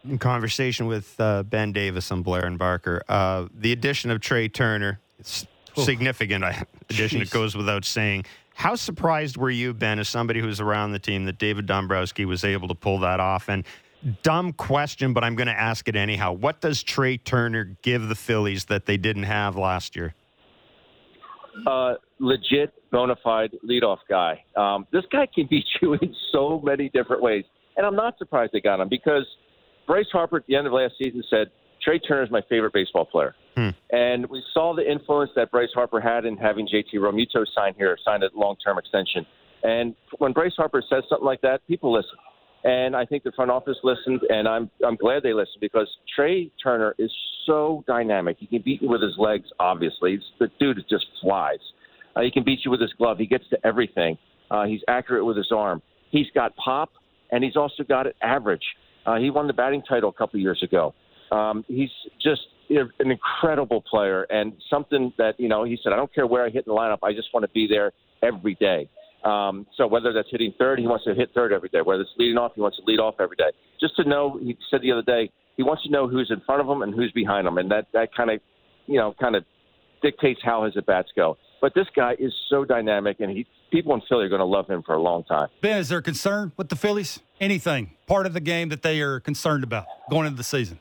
[0.03, 4.47] In conversation with uh, Ben Davis on Blair and Barker, uh, the addition of Trey
[4.47, 5.45] Turner, it's
[5.75, 6.43] significant
[6.89, 7.19] addition.
[7.19, 7.23] Jeez.
[7.23, 8.25] It goes without saying.
[8.53, 12.43] How surprised were you, Ben, as somebody who's around the team, that David Dombrowski was
[12.43, 13.47] able to pull that off?
[13.47, 13.63] And
[14.23, 16.33] dumb question, but I'm going to ask it anyhow.
[16.33, 20.13] What does Trey Turner give the Phillies that they didn't have last year?
[21.67, 24.43] Uh, legit, bona fide leadoff guy.
[24.55, 27.43] Um, this guy can beat you in so many different ways,
[27.77, 29.25] and I'm not surprised they got him because
[29.87, 31.47] Bryce Harper at the end of last season said
[31.81, 33.35] Trey Turner is my favorite baseball player.
[33.55, 33.69] Hmm.
[33.91, 37.97] And we saw the influence that Bryce Harper had in having JT Realmuto sign here,
[38.05, 39.25] sign a long term extension.
[39.63, 42.17] And when Bryce Harper says something like that, people listen.
[42.63, 46.51] And I think the front office listened, and I'm I'm glad they listened because Trey
[46.61, 47.11] Turner is
[47.45, 48.37] so dynamic.
[48.39, 50.11] He can beat you with his legs, obviously.
[50.11, 51.59] He's, the dude just flies.
[52.15, 53.17] Uh, he can beat you with his glove.
[53.17, 54.17] He gets to everything.
[54.51, 55.81] Uh, he's accurate with his arm.
[56.11, 56.89] He's got pop,
[57.31, 58.63] and he's also got it average.
[59.05, 60.93] Uh, he won the batting title a couple years ago.
[61.31, 61.91] Um, he's
[62.21, 66.45] just an incredible player and something that, you know, he said, I don't care where
[66.45, 66.99] I hit in the lineup.
[67.03, 67.91] I just want to be there
[68.21, 68.89] every day.
[69.23, 71.81] Um, so whether that's hitting third, he wants to hit third every day.
[71.81, 73.51] Whether it's leading off, he wants to lead off every day.
[73.79, 76.61] Just to know, he said the other day, he wants to know who's in front
[76.61, 78.39] of him and who's behind him, and that that kind of,
[78.87, 79.43] you know, kind of
[80.01, 81.37] dictates how his at bats go.
[81.61, 84.67] But this guy is so dynamic, and he people in Philly are going to love
[84.67, 85.49] him for a long time.
[85.61, 87.19] Ben, is there concern with the Phillies?
[87.41, 90.79] Anything part of the game that they are concerned about going into the season?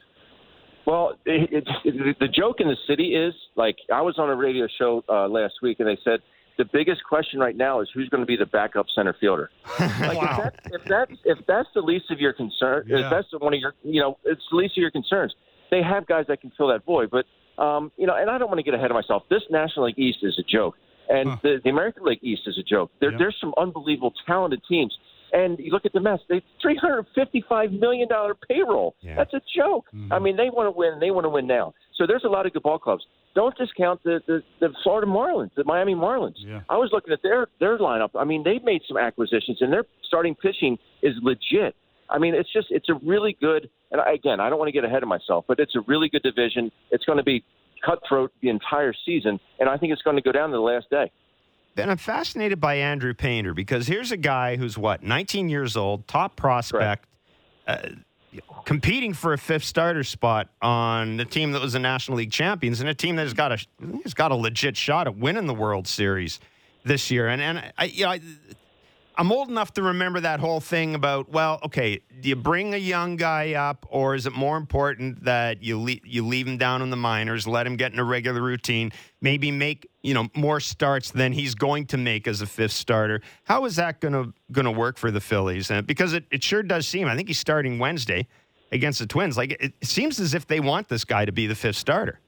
[0.87, 4.35] Well, it, it, it, the joke in the city is like I was on a
[4.35, 6.21] radio show uh, last week, and they said
[6.59, 9.51] the biggest question right now is who's going to be the backup center fielder.
[9.79, 10.31] Like wow.
[10.31, 12.99] if, that, if that's if that's the least of your concern, yeah.
[12.99, 15.35] if that's one of your you know it's the least of your concerns.
[15.71, 17.27] They have guys that can fill that void, but
[17.63, 19.25] um, you know, and I don't want to get ahead of myself.
[19.29, 20.77] This National League East is a joke,
[21.09, 21.37] and huh.
[21.43, 22.91] the, the American League East is a joke.
[23.01, 23.19] There, yeah.
[23.19, 24.97] There's some unbelievable talented teams.
[25.33, 28.95] And you look at the Mets; they three hundred fifty-five million dollar payroll.
[29.01, 29.17] Yeah.
[29.17, 29.87] That's a joke.
[29.95, 30.13] Mm-hmm.
[30.13, 31.01] I mean, they want to win.
[31.01, 31.75] They want to win now.
[31.97, 33.05] So there's a lot of good ball clubs.
[33.35, 36.35] Don't discount the the, the Florida Marlins, the Miami Marlins.
[36.37, 36.61] Yeah.
[36.69, 38.11] I was looking at their their lineup.
[38.15, 41.75] I mean, they've made some acquisitions, and their starting pitching is legit.
[42.11, 43.69] I mean, it's just it's a really good.
[43.91, 46.23] And again, I don't want to get ahead of myself, but it's a really good
[46.23, 46.71] division.
[46.91, 47.45] It's going to be
[47.85, 50.91] cutthroat the entire season, and I think it's going to go down to the last
[50.91, 51.11] day.
[51.75, 56.09] Ben, I'm fascinated by Andrew Painter because here's a guy who's what 19 years old,
[56.09, 57.07] top prospect,
[57.69, 57.91] uh,
[58.65, 62.81] competing for a fifth starter spot on the team that was the National League champions
[62.81, 63.59] and a team that has got a
[64.03, 66.41] has got a legit shot at winning the World Series
[66.85, 67.29] this year.
[67.29, 68.21] And and I, you know, I,
[69.21, 72.79] I'm old enough to remember that whole thing about well, okay, do you bring a
[72.79, 76.83] young guy up, or is it more important that you le- you leave him down
[76.83, 80.61] in the minors, let him get in a regular routine, maybe make you know more
[80.61, 83.21] starts than he's going to make as a fifth starter?
[83.43, 85.69] How is that going to work for the Phillies?
[85.73, 88.29] And because it, it sure does seem, I think he's starting Wednesday
[88.71, 89.37] against the Twins.
[89.37, 92.21] Like it, it seems as if they want this guy to be the fifth starter.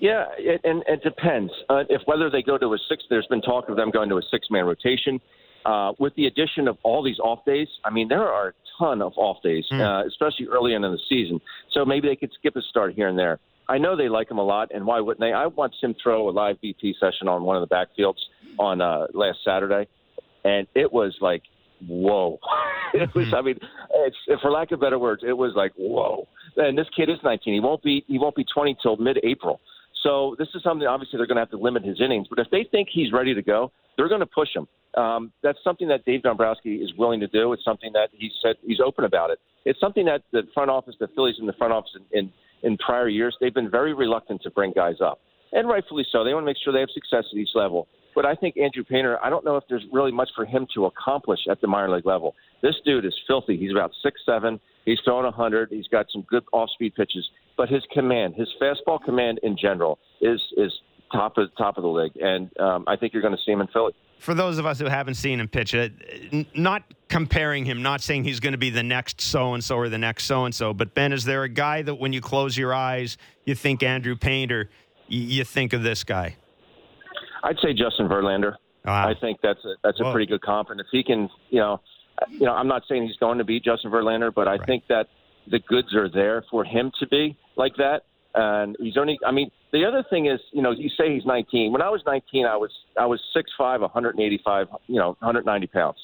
[0.00, 3.04] Yeah, it, and it depends uh, if whether they go to a six.
[3.08, 5.20] There's been talk of them going to a six-man rotation.
[5.64, 9.02] Uh, with the addition of all these off days, I mean, there are a ton
[9.02, 9.80] of off days, mm.
[9.80, 11.40] uh, especially early in the season.
[11.72, 13.38] So maybe they could skip a start here and there.
[13.68, 15.32] I know they like him a lot, and why wouldn't they?
[15.32, 18.18] I watched him throw a live BP session on one of the backfields
[18.58, 19.86] on uh, last Saturday,
[20.44, 21.42] and it was like,
[21.86, 22.40] whoa.
[22.94, 23.58] it was, I mean,
[23.94, 26.26] it's, for lack of better words, it was like, whoa.
[26.56, 27.54] And this kid is 19.
[27.54, 29.60] He won't be he won't be 20 till mid-April.
[30.02, 32.26] So this is something obviously they're going to have to limit his innings.
[32.28, 33.70] But if they think he's ready to go,
[34.00, 34.66] they're going to push him.
[34.94, 37.52] Um, that's something that Dave Dombrowski is willing to do.
[37.52, 39.38] It's something that he said he's open about it.
[39.66, 42.32] It's something that the front office, the Phillies in the front office in, in,
[42.62, 45.20] in prior years, they've been very reluctant to bring guys up,
[45.52, 46.24] and rightfully so.
[46.24, 47.88] They want to make sure they have success at each level.
[48.14, 50.86] But I think Andrew Painter, I don't know if there's really much for him to
[50.86, 52.34] accomplish at the minor league level.
[52.62, 53.58] This dude is filthy.
[53.58, 54.58] He's about six seven.
[54.86, 55.68] He's throwing 100.
[55.70, 57.28] He's got some good off-speed pitches,
[57.58, 60.72] but his command, his fastball command in general, is is
[61.12, 62.16] top of top of the league.
[62.16, 64.78] And um, I think you're going to see him in Philly for those of us
[64.78, 65.88] who haven't seen him pitch, uh,
[66.54, 69.88] not comparing him, not saying he's going to be the next so and so or
[69.88, 72.56] the next so and so, but Ben, is there a guy that when you close
[72.56, 74.68] your eyes, you think Andrew Painter,
[75.08, 76.36] you think of this guy?
[77.42, 78.56] I'd say Justin Verlander.
[78.84, 79.08] Wow.
[79.08, 81.80] I think that's a, that's a pretty good comp, and if he can, you know,
[82.28, 84.66] you know, I'm not saying he's going to be Justin Verlander, but I right.
[84.66, 85.08] think that
[85.50, 88.02] the goods are there for him to be like that.
[88.34, 91.72] And he's only, I mean, the other thing is, you know, you say he's 19.
[91.72, 95.98] When I was 19, I was I was 6'5", 185, you know, 190 pounds.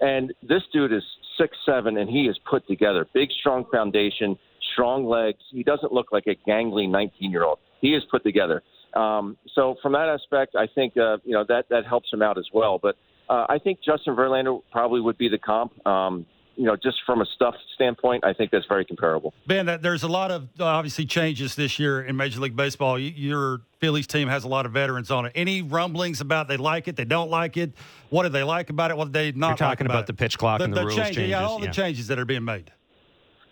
[0.00, 1.02] And this dude is
[1.38, 3.06] six seven, and he is put together.
[3.12, 4.38] Big, strong foundation,
[4.72, 5.38] strong legs.
[5.50, 7.58] He doesn't look like a gangly 19 year old.
[7.80, 8.62] He is put together.
[8.94, 12.38] Um, so from that aspect, I think uh, you know that that helps him out
[12.38, 12.78] as well.
[12.80, 12.96] But
[13.28, 15.86] uh, I think Justin Verlander probably would be the comp.
[15.86, 16.26] Um,
[16.60, 19.32] you know, just from a stuff standpoint, I think that's very comparable.
[19.46, 22.98] Ben, there's a lot of obviously changes this year in Major League Baseball.
[22.98, 25.32] Your Phillies team has a lot of veterans on it.
[25.34, 27.72] Any rumblings about they like it, they don't like it?
[28.10, 28.98] What do they like about it?
[28.98, 29.48] What do they not?
[29.48, 31.30] You're talking like about, about the pitch clock the, and the, the rules changes, changes.
[31.30, 31.68] Yeah, all yeah.
[31.68, 32.70] the changes that are being made.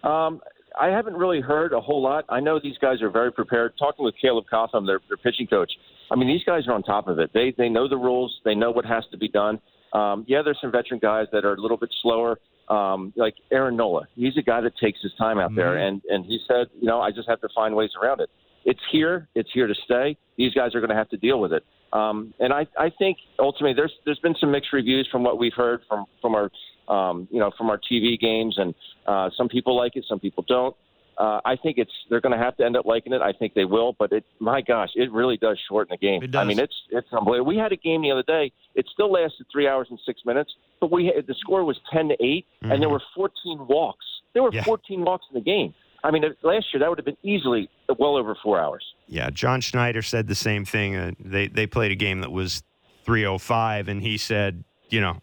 [0.05, 0.43] Um,
[0.79, 2.27] I haven't really heard a whole lot.
[2.29, 3.73] I know these guys are very prepared.
[3.79, 5.73] Talking with Caleb Cotham, their, their pitching coach,
[6.11, 7.31] I mean, these guys are on top of it.
[7.33, 8.39] They they know the rules.
[8.45, 9.61] They know what has to be done.
[9.95, 12.39] Um, yeah, there's some veteran guys that are a little bit slower,
[12.69, 14.07] um, like Aaron Nola.
[14.15, 17.01] He's a guy that takes his time out there, and and he said, you know,
[17.01, 18.31] I just have to find ways around it.
[18.65, 19.29] It's here.
[19.35, 20.17] It's here to stay.
[20.37, 21.65] These guys are going to have to deal with it.
[21.93, 25.55] Um, and I, I think ultimately there's there's been some mixed reviews from what we've
[25.55, 26.51] heard from from our
[26.89, 28.75] um, you know from our TV games, and
[29.07, 30.77] uh, some people like it, some people don't.
[31.19, 33.21] Uh, I think it's they're going to have to end up liking it.
[33.21, 36.23] I think they will, but it, my gosh, it really does shorten the game.
[36.23, 36.41] It does.
[36.41, 37.49] I mean, it's it's unbelievable.
[37.49, 38.53] We had a game the other day.
[38.77, 42.09] It still lasted three hours and six minutes, but we had, the score was ten
[42.09, 44.05] to 8 and there were fourteen walks.
[44.35, 44.63] There were Yeah.
[44.63, 45.75] fourteen walks in the game.
[46.05, 48.85] I mean, last year that would have been easily well over four hours.
[49.09, 50.95] Yeah, John Schneider said the same thing.
[50.95, 52.63] Uh, they they played a game that was
[53.05, 55.21] 305, and he said, you know,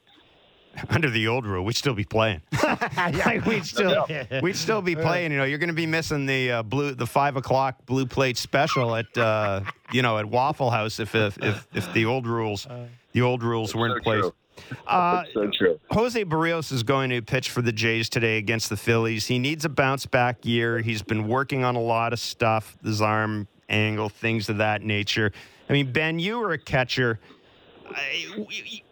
[0.90, 2.42] under the old rule, we'd still be playing.
[3.26, 4.06] Like, we'd still
[4.42, 5.32] we'd still be playing.
[5.32, 8.38] You know, you're going to be missing the uh, blue the five o'clock blue plate
[8.38, 9.62] special at uh,
[9.92, 12.68] you know at Waffle House if if if, if the old rules
[13.14, 14.26] the old rules were in so place.
[14.88, 15.80] Uh, So true.
[15.92, 19.28] Jose Berrios is going to pitch for the Jays today against the Phillies.
[19.28, 20.80] He needs a bounce back year.
[20.80, 25.32] He's been working on a lot of stuff, his arm angle, things of that nature.
[25.70, 27.20] I mean, Ben, you were a catcher.
[27.90, 28.48] I,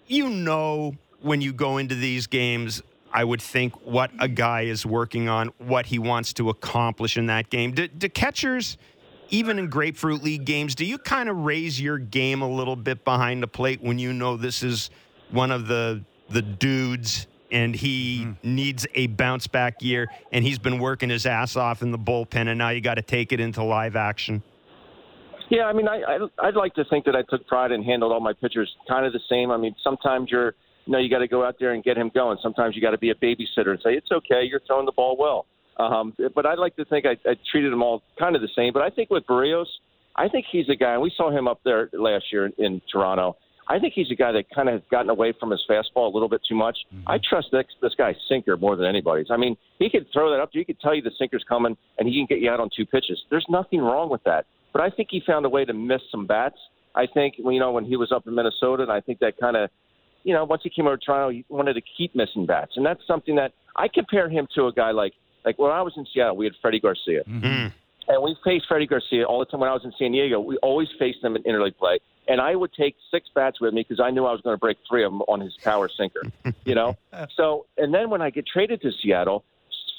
[0.07, 4.86] you know, when you go into these games, I would think what a guy is
[4.86, 7.71] working on, what he wants to accomplish in that game.
[7.71, 8.78] Do, do catchers,
[9.30, 13.03] even in Grapefruit League games, do you kind of raise your game a little bit
[13.05, 14.89] behind the plate when you know this is
[15.32, 18.55] one of the the dudes and he mm-hmm.
[18.55, 22.47] needs a bounce back year and he's been working his ass off in the bullpen
[22.47, 24.41] and now you got to take it into live action?
[25.49, 28.11] Yeah, I mean, I, I I'd like to think that I took pride and handled
[28.11, 29.51] all my pitchers kind of the same.
[29.51, 30.55] I mean, sometimes you're,
[30.91, 32.38] know, you got to go out there and get him going.
[32.41, 35.15] Sometimes you got to be a babysitter and say it's okay, you're throwing the ball
[35.17, 35.45] well.
[35.77, 38.73] Um, but I'd like to think I, I treated them all kind of the same.
[38.73, 39.65] But I think with Berrios,
[40.15, 40.93] I think he's a guy.
[40.93, 43.38] And we saw him up there last year in, in Toronto.
[43.67, 46.13] I think he's a guy that kind of has gotten away from his fastball a
[46.13, 46.77] little bit too much.
[47.07, 49.27] I trust this, this guy's sinker more than anybody's.
[49.31, 50.49] I mean, he could throw that up.
[50.51, 52.86] He could tell you the sinker's coming, and he can get you out on two
[52.86, 53.23] pitches.
[53.29, 54.45] There's nothing wrong with that.
[54.73, 56.57] But I think he found a way to miss some bats.
[56.93, 59.55] I think, you know, when he was up in Minnesota, and I think that kind
[59.55, 59.69] of,
[60.24, 62.86] you know, once he came over to Toronto, he wanted to keep missing bats, and
[62.86, 65.13] that's something that I compare him to a guy like,
[65.45, 67.24] like when I was in Seattle, we had Freddie Garcia.
[67.28, 67.71] Mm.
[68.07, 70.39] And we faced Freddie Garcia all the time when I was in San Diego.
[70.39, 71.99] We always faced him in interleague play.
[72.28, 74.59] And I would take six bats with me because I knew I was going to
[74.59, 76.21] break three of them on his power sinker,
[76.65, 76.97] you know?
[77.36, 79.43] So, and then when I get traded to Seattle,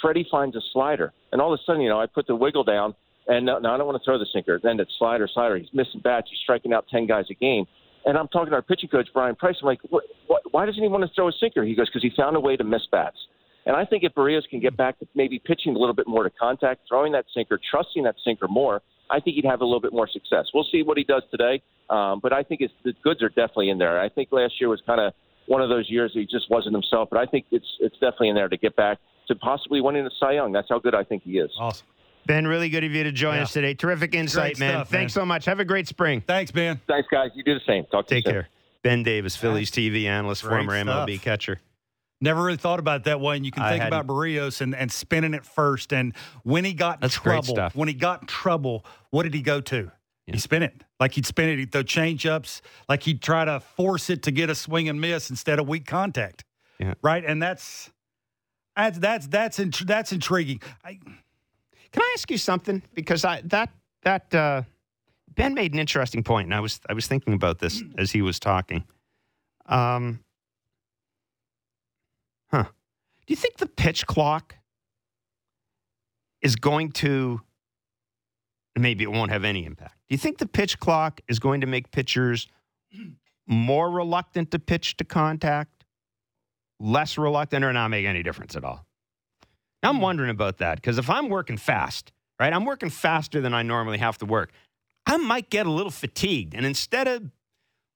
[0.01, 1.12] Freddie finds a slider.
[1.33, 2.95] And all of a sudden, you know, I put the wiggle down
[3.27, 4.61] and now, now I don't want to throw the sinker.
[4.62, 5.57] Then it's slider, slider.
[5.57, 6.29] He's missing bats.
[6.31, 7.66] He's striking out 10 guys a game.
[8.07, 9.57] And I'm talking to our pitching coach, Brian Price.
[9.62, 11.64] I'm like, what, what, why doesn't he want to throw a sinker?
[11.64, 13.16] He goes, because he found a way to miss bats.
[13.66, 16.22] And I think if Berrios can get back to maybe pitching a little bit more
[16.22, 19.80] to contact, throwing that sinker, trusting that sinker more, I think he'd have a little
[19.80, 20.46] bit more success.
[20.52, 23.70] We'll see what he does today, um, but I think it's, the goods are definitely
[23.70, 24.00] in there.
[24.00, 25.12] I think last year was kind of
[25.46, 28.34] one of those years he just wasn't himself, but I think it's it's definitely in
[28.34, 28.98] there to get back
[29.28, 30.52] to possibly winning the Cy Young.
[30.52, 31.50] That's how good I think he is.
[31.59, 31.86] Awesome.
[32.27, 33.43] Ben, really good of you to join Yeah.
[33.43, 33.75] us today.
[33.75, 34.70] Terrific insight, man.
[34.72, 35.22] stuff, Thanks man.
[35.22, 35.45] so much.
[35.45, 36.20] Have a great spring.
[36.27, 36.81] Thanks, Ben.
[36.87, 37.31] Thanks, guys.
[37.35, 37.85] You do the same.
[37.87, 38.43] Talk to Take you soon.
[38.43, 38.49] care.
[38.83, 41.61] Ben Davis, Phillies TV analyst, Great former MLB catcher.
[42.20, 43.37] Never really thought about that way.
[43.37, 43.99] And you can I think hadn't.
[43.99, 45.93] about Berrios and, and spinning it first.
[45.93, 47.75] And when he got in That's great trouble, stuff.
[47.77, 49.91] when he got in trouble, what did he go to?
[50.27, 50.33] Yeah.
[50.35, 50.72] He spin it.
[51.01, 54.31] Like he'd spin it, he'd throw change ups, like he'd try to force it to
[54.31, 56.45] get a swing and miss instead of weak contact.
[56.79, 56.95] Yeah.
[57.03, 57.22] Right.
[57.27, 57.91] And that's
[58.77, 60.62] that's that's that's int- that's intriguing.
[60.85, 60.99] I,
[61.95, 62.82] Can I ask you something?
[62.92, 63.70] Because I that
[64.03, 64.62] that uh,
[65.32, 68.20] Ben made an interesting point, and I was I was thinking about this as he
[68.20, 68.82] was talking.
[69.66, 70.18] Um,
[72.51, 72.64] huh?
[72.64, 74.57] Do you think the pitch clock
[76.42, 77.40] is going to?
[78.76, 79.95] Maybe it won't have any impact.
[80.09, 82.49] Do you think the pitch clock is going to make pitchers
[83.47, 85.84] more reluctant to pitch to contact,
[86.80, 88.84] less reluctant, or not make any difference at all?
[89.85, 93.62] I'm wondering about that because if I'm working fast, right, I'm working faster than I
[93.62, 94.51] normally have to work.
[95.07, 97.30] I might get a little fatigued, and instead of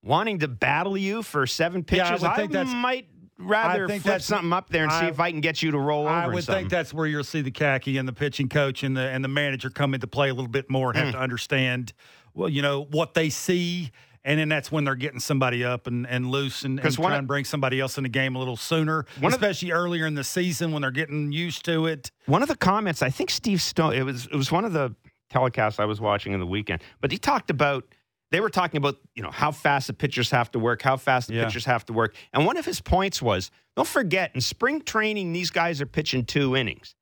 [0.03, 4.03] wanting to battle you for seven Yeah, I pitches, I, that's- might rather I think
[4.03, 6.09] flip that's- something up there and see if I can get you to roll over.
[6.09, 9.01] I would think that's where you'll see the khaki and the pitching coach and the
[9.09, 11.13] and the manager come into play a little bit more and have Hmm.
[11.13, 11.93] to understand,
[12.33, 13.91] well, you know, what they see.
[14.25, 17.25] And then that's when they're getting somebody up and, and loose and, and trying to
[17.25, 20.15] bring somebody else in the game a little sooner, One of the- especially earlier in
[20.15, 22.11] the season when they're getting used to it.
[22.25, 23.01] one of the comments.
[23.01, 23.93] I think Steve Stone.
[23.93, 24.93] It was it was one of the
[25.33, 26.81] telecasts I was watching in the weekend.
[27.01, 27.85] But he talked about
[28.31, 31.29] they were talking about you know how fast the pitchers have to work, how fast
[31.29, 31.45] the Yeah.
[31.45, 32.15] pitchers have to work.
[32.33, 36.25] And one of his points was, don't forget, in spring training, these guys are pitching
[36.25, 36.93] two innings.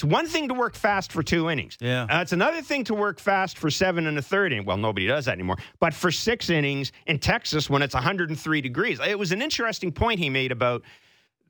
[0.00, 1.76] It's one thing to work fast for two innings.
[1.78, 2.04] Yeah.
[2.04, 4.64] Uh, it's another thing to work fast for seven and a third inning.
[4.64, 5.58] Well, nobody does that anymore.
[5.78, 10.18] But for six innings in Texas when it's 103 degrees, it was an interesting point
[10.18, 10.84] he made about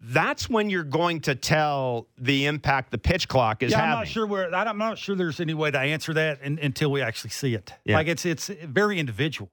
[0.00, 3.92] that's when you're going to tell the impact the pitch clock is yeah, having.
[3.92, 6.90] I'm not sure where I'm not sure there's any way to answer that in, until
[6.90, 7.72] we actually see it.
[7.84, 7.98] Yeah.
[7.98, 9.52] Like it's it's very individual.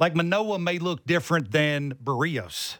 [0.00, 2.78] Like Manoah may look different than Berrios.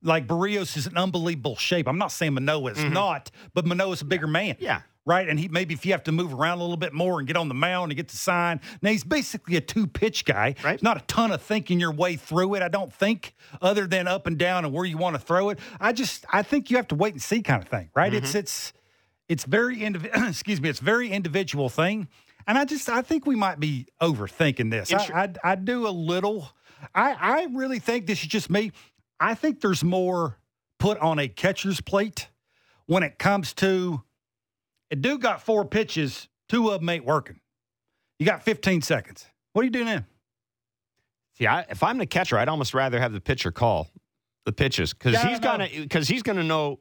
[0.00, 1.88] Like Berrios is an unbelievable shape.
[1.88, 4.54] I'm not saying Manoah is not, but Manoah's a bigger man.
[4.54, 4.64] Mm-hmm.
[4.64, 4.82] Yeah.
[5.04, 5.28] Right.
[5.28, 7.36] And he maybe if you have to move around a little bit more and get
[7.36, 8.60] on the mound and get the sign.
[8.82, 10.54] Now he's basically a two pitch guy.
[10.62, 10.80] Right.
[10.80, 14.28] Not a ton of thinking your way through it, I don't think, other than up
[14.28, 15.58] and down and where you want to throw it.
[15.80, 17.90] I just I think you have to wait and see kind of thing.
[17.96, 18.12] Right.
[18.12, 18.24] Mm-hmm.
[18.24, 18.72] It's it's
[19.28, 22.08] it's very indiv- excuse me, it's very individual thing.
[22.46, 24.92] And I just I think we might be overthinking this.
[24.92, 26.48] I, I I do a little.
[26.94, 28.70] I I really think this is just me.
[29.18, 30.38] I think there's more
[30.78, 32.28] put on a catcher's plate
[32.86, 34.02] when it comes to
[34.92, 37.40] a dude got four pitches, two of them ain't working.
[38.18, 39.26] You got 15 seconds.
[39.52, 40.06] What are you doing then?
[41.38, 43.88] See, I, if I'm the catcher, I'd almost rather have the pitcher call
[44.44, 46.78] the pitches because Yeah, he's gonna because he's gonna know.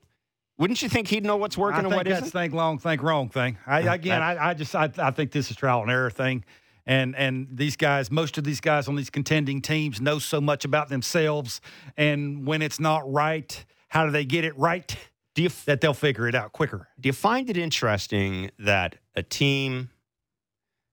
[0.57, 2.29] Wouldn't you think he'd know what's working I and what isn't?
[2.29, 3.57] think long, think wrong thing.
[3.65, 6.43] I, again, I, I just I, I think this is trial and error thing,
[6.85, 10.65] and and these guys, most of these guys on these contending teams know so much
[10.65, 11.61] about themselves,
[11.97, 14.95] and when it's not right, how do they get it right?
[15.35, 16.89] Do you f- That they'll figure it out quicker.
[16.99, 19.89] do you find it interesting that a team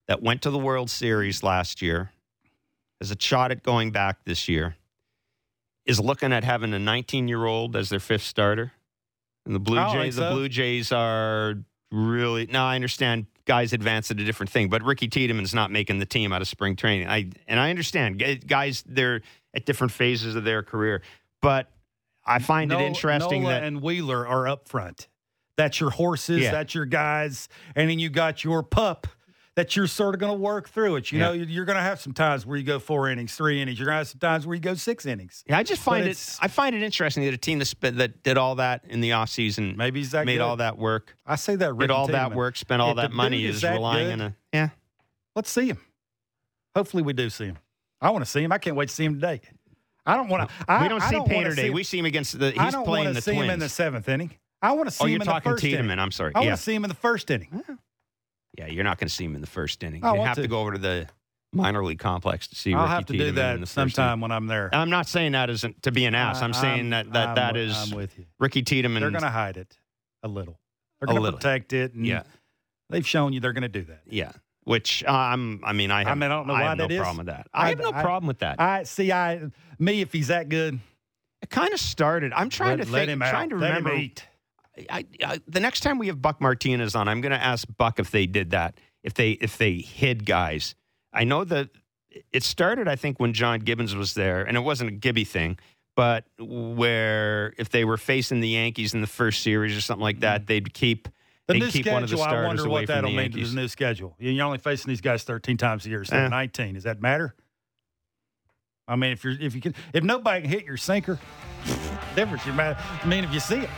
[0.07, 2.13] that went to the World Series last year
[3.01, 4.77] has a shot at going back this year
[5.87, 8.73] is looking at having a 19 year old as their fifth starter?
[9.47, 10.35] And the Blue oh, Jays, think the.
[10.35, 11.55] Blue Jays are
[11.91, 12.67] really now.
[12.67, 16.33] I understand guys advance at a different thing, but Ricky Tiedemann's not making the team
[16.33, 17.09] out of spring training.
[17.09, 19.23] I and I understand guys they're
[19.55, 21.01] at different phases of their career,
[21.41, 21.71] but
[22.29, 25.09] I find it interesting Nola that and Wheeler are up front.
[25.57, 26.43] That's your horses.
[26.43, 26.53] Yeah.
[26.53, 29.07] That's your guys, and then you got your pup.
[29.57, 31.11] That you're sort of going to work through it.
[31.11, 31.25] You Yeah.
[31.25, 33.77] know, you're- you're going to have some times where you go four innings, three innings.
[33.77, 35.43] You're going to have some times where you go six innings.
[35.49, 36.37] Yeah, I just find it.
[36.41, 39.75] I find it interesting that a team that that did all that in the offseason
[39.75, 40.43] Maybe he's that made good.
[40.43, 41.77] all that work, I say that.
[41.77, 44.37] did all that work, spent all that money, is, is that relying good- on a
[44.53, 44.69] yeah.
[45.35, 45.79] Let's see him.
[46.77, 47.59] Hopefully, we do see him.
[48.01, 48.53] I want to see him.
[48.53, 49.41] I can't wait to see him today.
[50.09, 50.55] I don't want to.
[50.67, 51.65] I, we don't I see don't Painter Day.
[51.65, 52.59] see- we see him against the.
[52.59, 53.45] I He's don't playing the see Twins.
[53.45, 54.31] him in the seventh inning.
[54.61, 55.85] I want to see oh, him you're in the first Tiedemann.
[55.87, 55.99] inning.
[56.01, 56.33] I'm sorry.
[56.35, 57.63] I yeah, want to see him in the first inning.
[58.57, 58.67] yeah.
[58.67, 60.01] You're not going to see him in the first inning.
[60.05, 60.43] Oh, I you have to.
[60.43, 60.49] to.
[60.49, 61.07] go over to the
[61.53, 62.75] minor league complex to see.
[62.75, 64.71] I'll Ricky have to do Tiedemann the that sometime when I'm there.
[64.73, 66.43] I'm not saying that isn't to be an ass.
[66.43, 68.25] I'm, I- saying that that, I'm that is I'm with you.
[68.41, 69.01] Ricky Tiedemann.
[69.03, 69.79] They're going to hide it
[70.23, 70.59] a little.
[71.01, 71.95] They're going to protect it.
[71.95, 72.25] And yeah,
[72.91, 74.01] they've shown you they're going to do that.
[74.07, 74.33] yeah.
[74.69, 75.61] Which I'm.
[75.65, 76.19] I mean, I have.
[76.19, 77.01] mean, I don't know why I have that no is.
[77.01, 77.47] problem with that.
[77.55, 78.61] I, I- have no I- problem with that.
[78.61, 79.11] I see.
[79.11, 79.41] I
[79.79, 80.79] me if he's that good,
[81.41, 82.33] it kind of started.
[82.35, 83.11] I'm trying let, to think.
[83.11, 83.31] him out.
[83.31, 84.11] trying to Let remember.
[84.91, 87.99] I, I, the next time we have Buck Martinez on, I'm going to ask Buck
[87.99, 90.75] if they did that, if they if they hid guys.
[91.13, 91.71] I know that
[92.33, 95.59] it started, I think, when John Gibbons was there, and it wasn't a Gibby thing,
[95.97, 100.21] but where if they were facing the Yankees in the first series or something like
[100.21, 100.47] that, mm.
[100.47, 101.09] they'd keep
[101.49, 101.93] The new keep schedule.
[101.95, 104.15] one of the I wonder away what that'll mean to the new schedule.
[104.19, 106.25] You're only facing these guys 13 times a year instead Eh.
[106.27, 106.75] of 19.
[106.75, 107.35] Does that matter?
[108.87, 111.19] I mean, if you're if you can if nobody can hit your sinker,
[112.15, 112.79] difference you matter.
[113.03, 113.71] I mean, if you see it,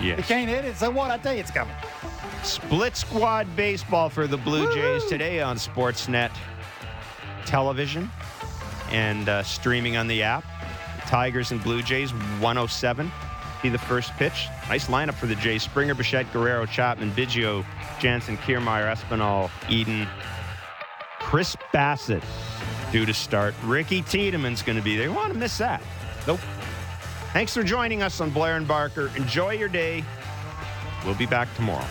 [0.00, 0.76] you can't hit it.
[0.76, 1.10] So what?
[1.10, 1.74] I tell you, it's coming.
[2.42, 6.30] Split squad baseball for the Blue Jays today on Sportsnet
[7.46, 8.10] television
[8.90, 10.44] and uh, streaming on the app.
[11.06, 13.10] Tigers and Blue Jays 107.
[13.62, 14.48] Be the first pitch.
[14.68, 15.62] Nice lineup for the Jays.
[15.64, 17.64] Springer, Bichette, Guerrero, Chapman, Biggio,
[17.98, 20.06] Jansen, Kiermaier, Espinal, Eden,
[21.18, 22.22] Chris Bassitt
[22.92, 23.54] due to start.
[23.64, 25.06] Ricky Tiedemann's going to be there.
[25.08, 25.82] You want to miss that?
[26.26, 26.40] Nope.
[27.32, 29.10] Thanks for joining us on Blair and Barker.
[29.16, 30.04] Enjoy your day.
[31.04, 31.86] We'll be back tomorrow.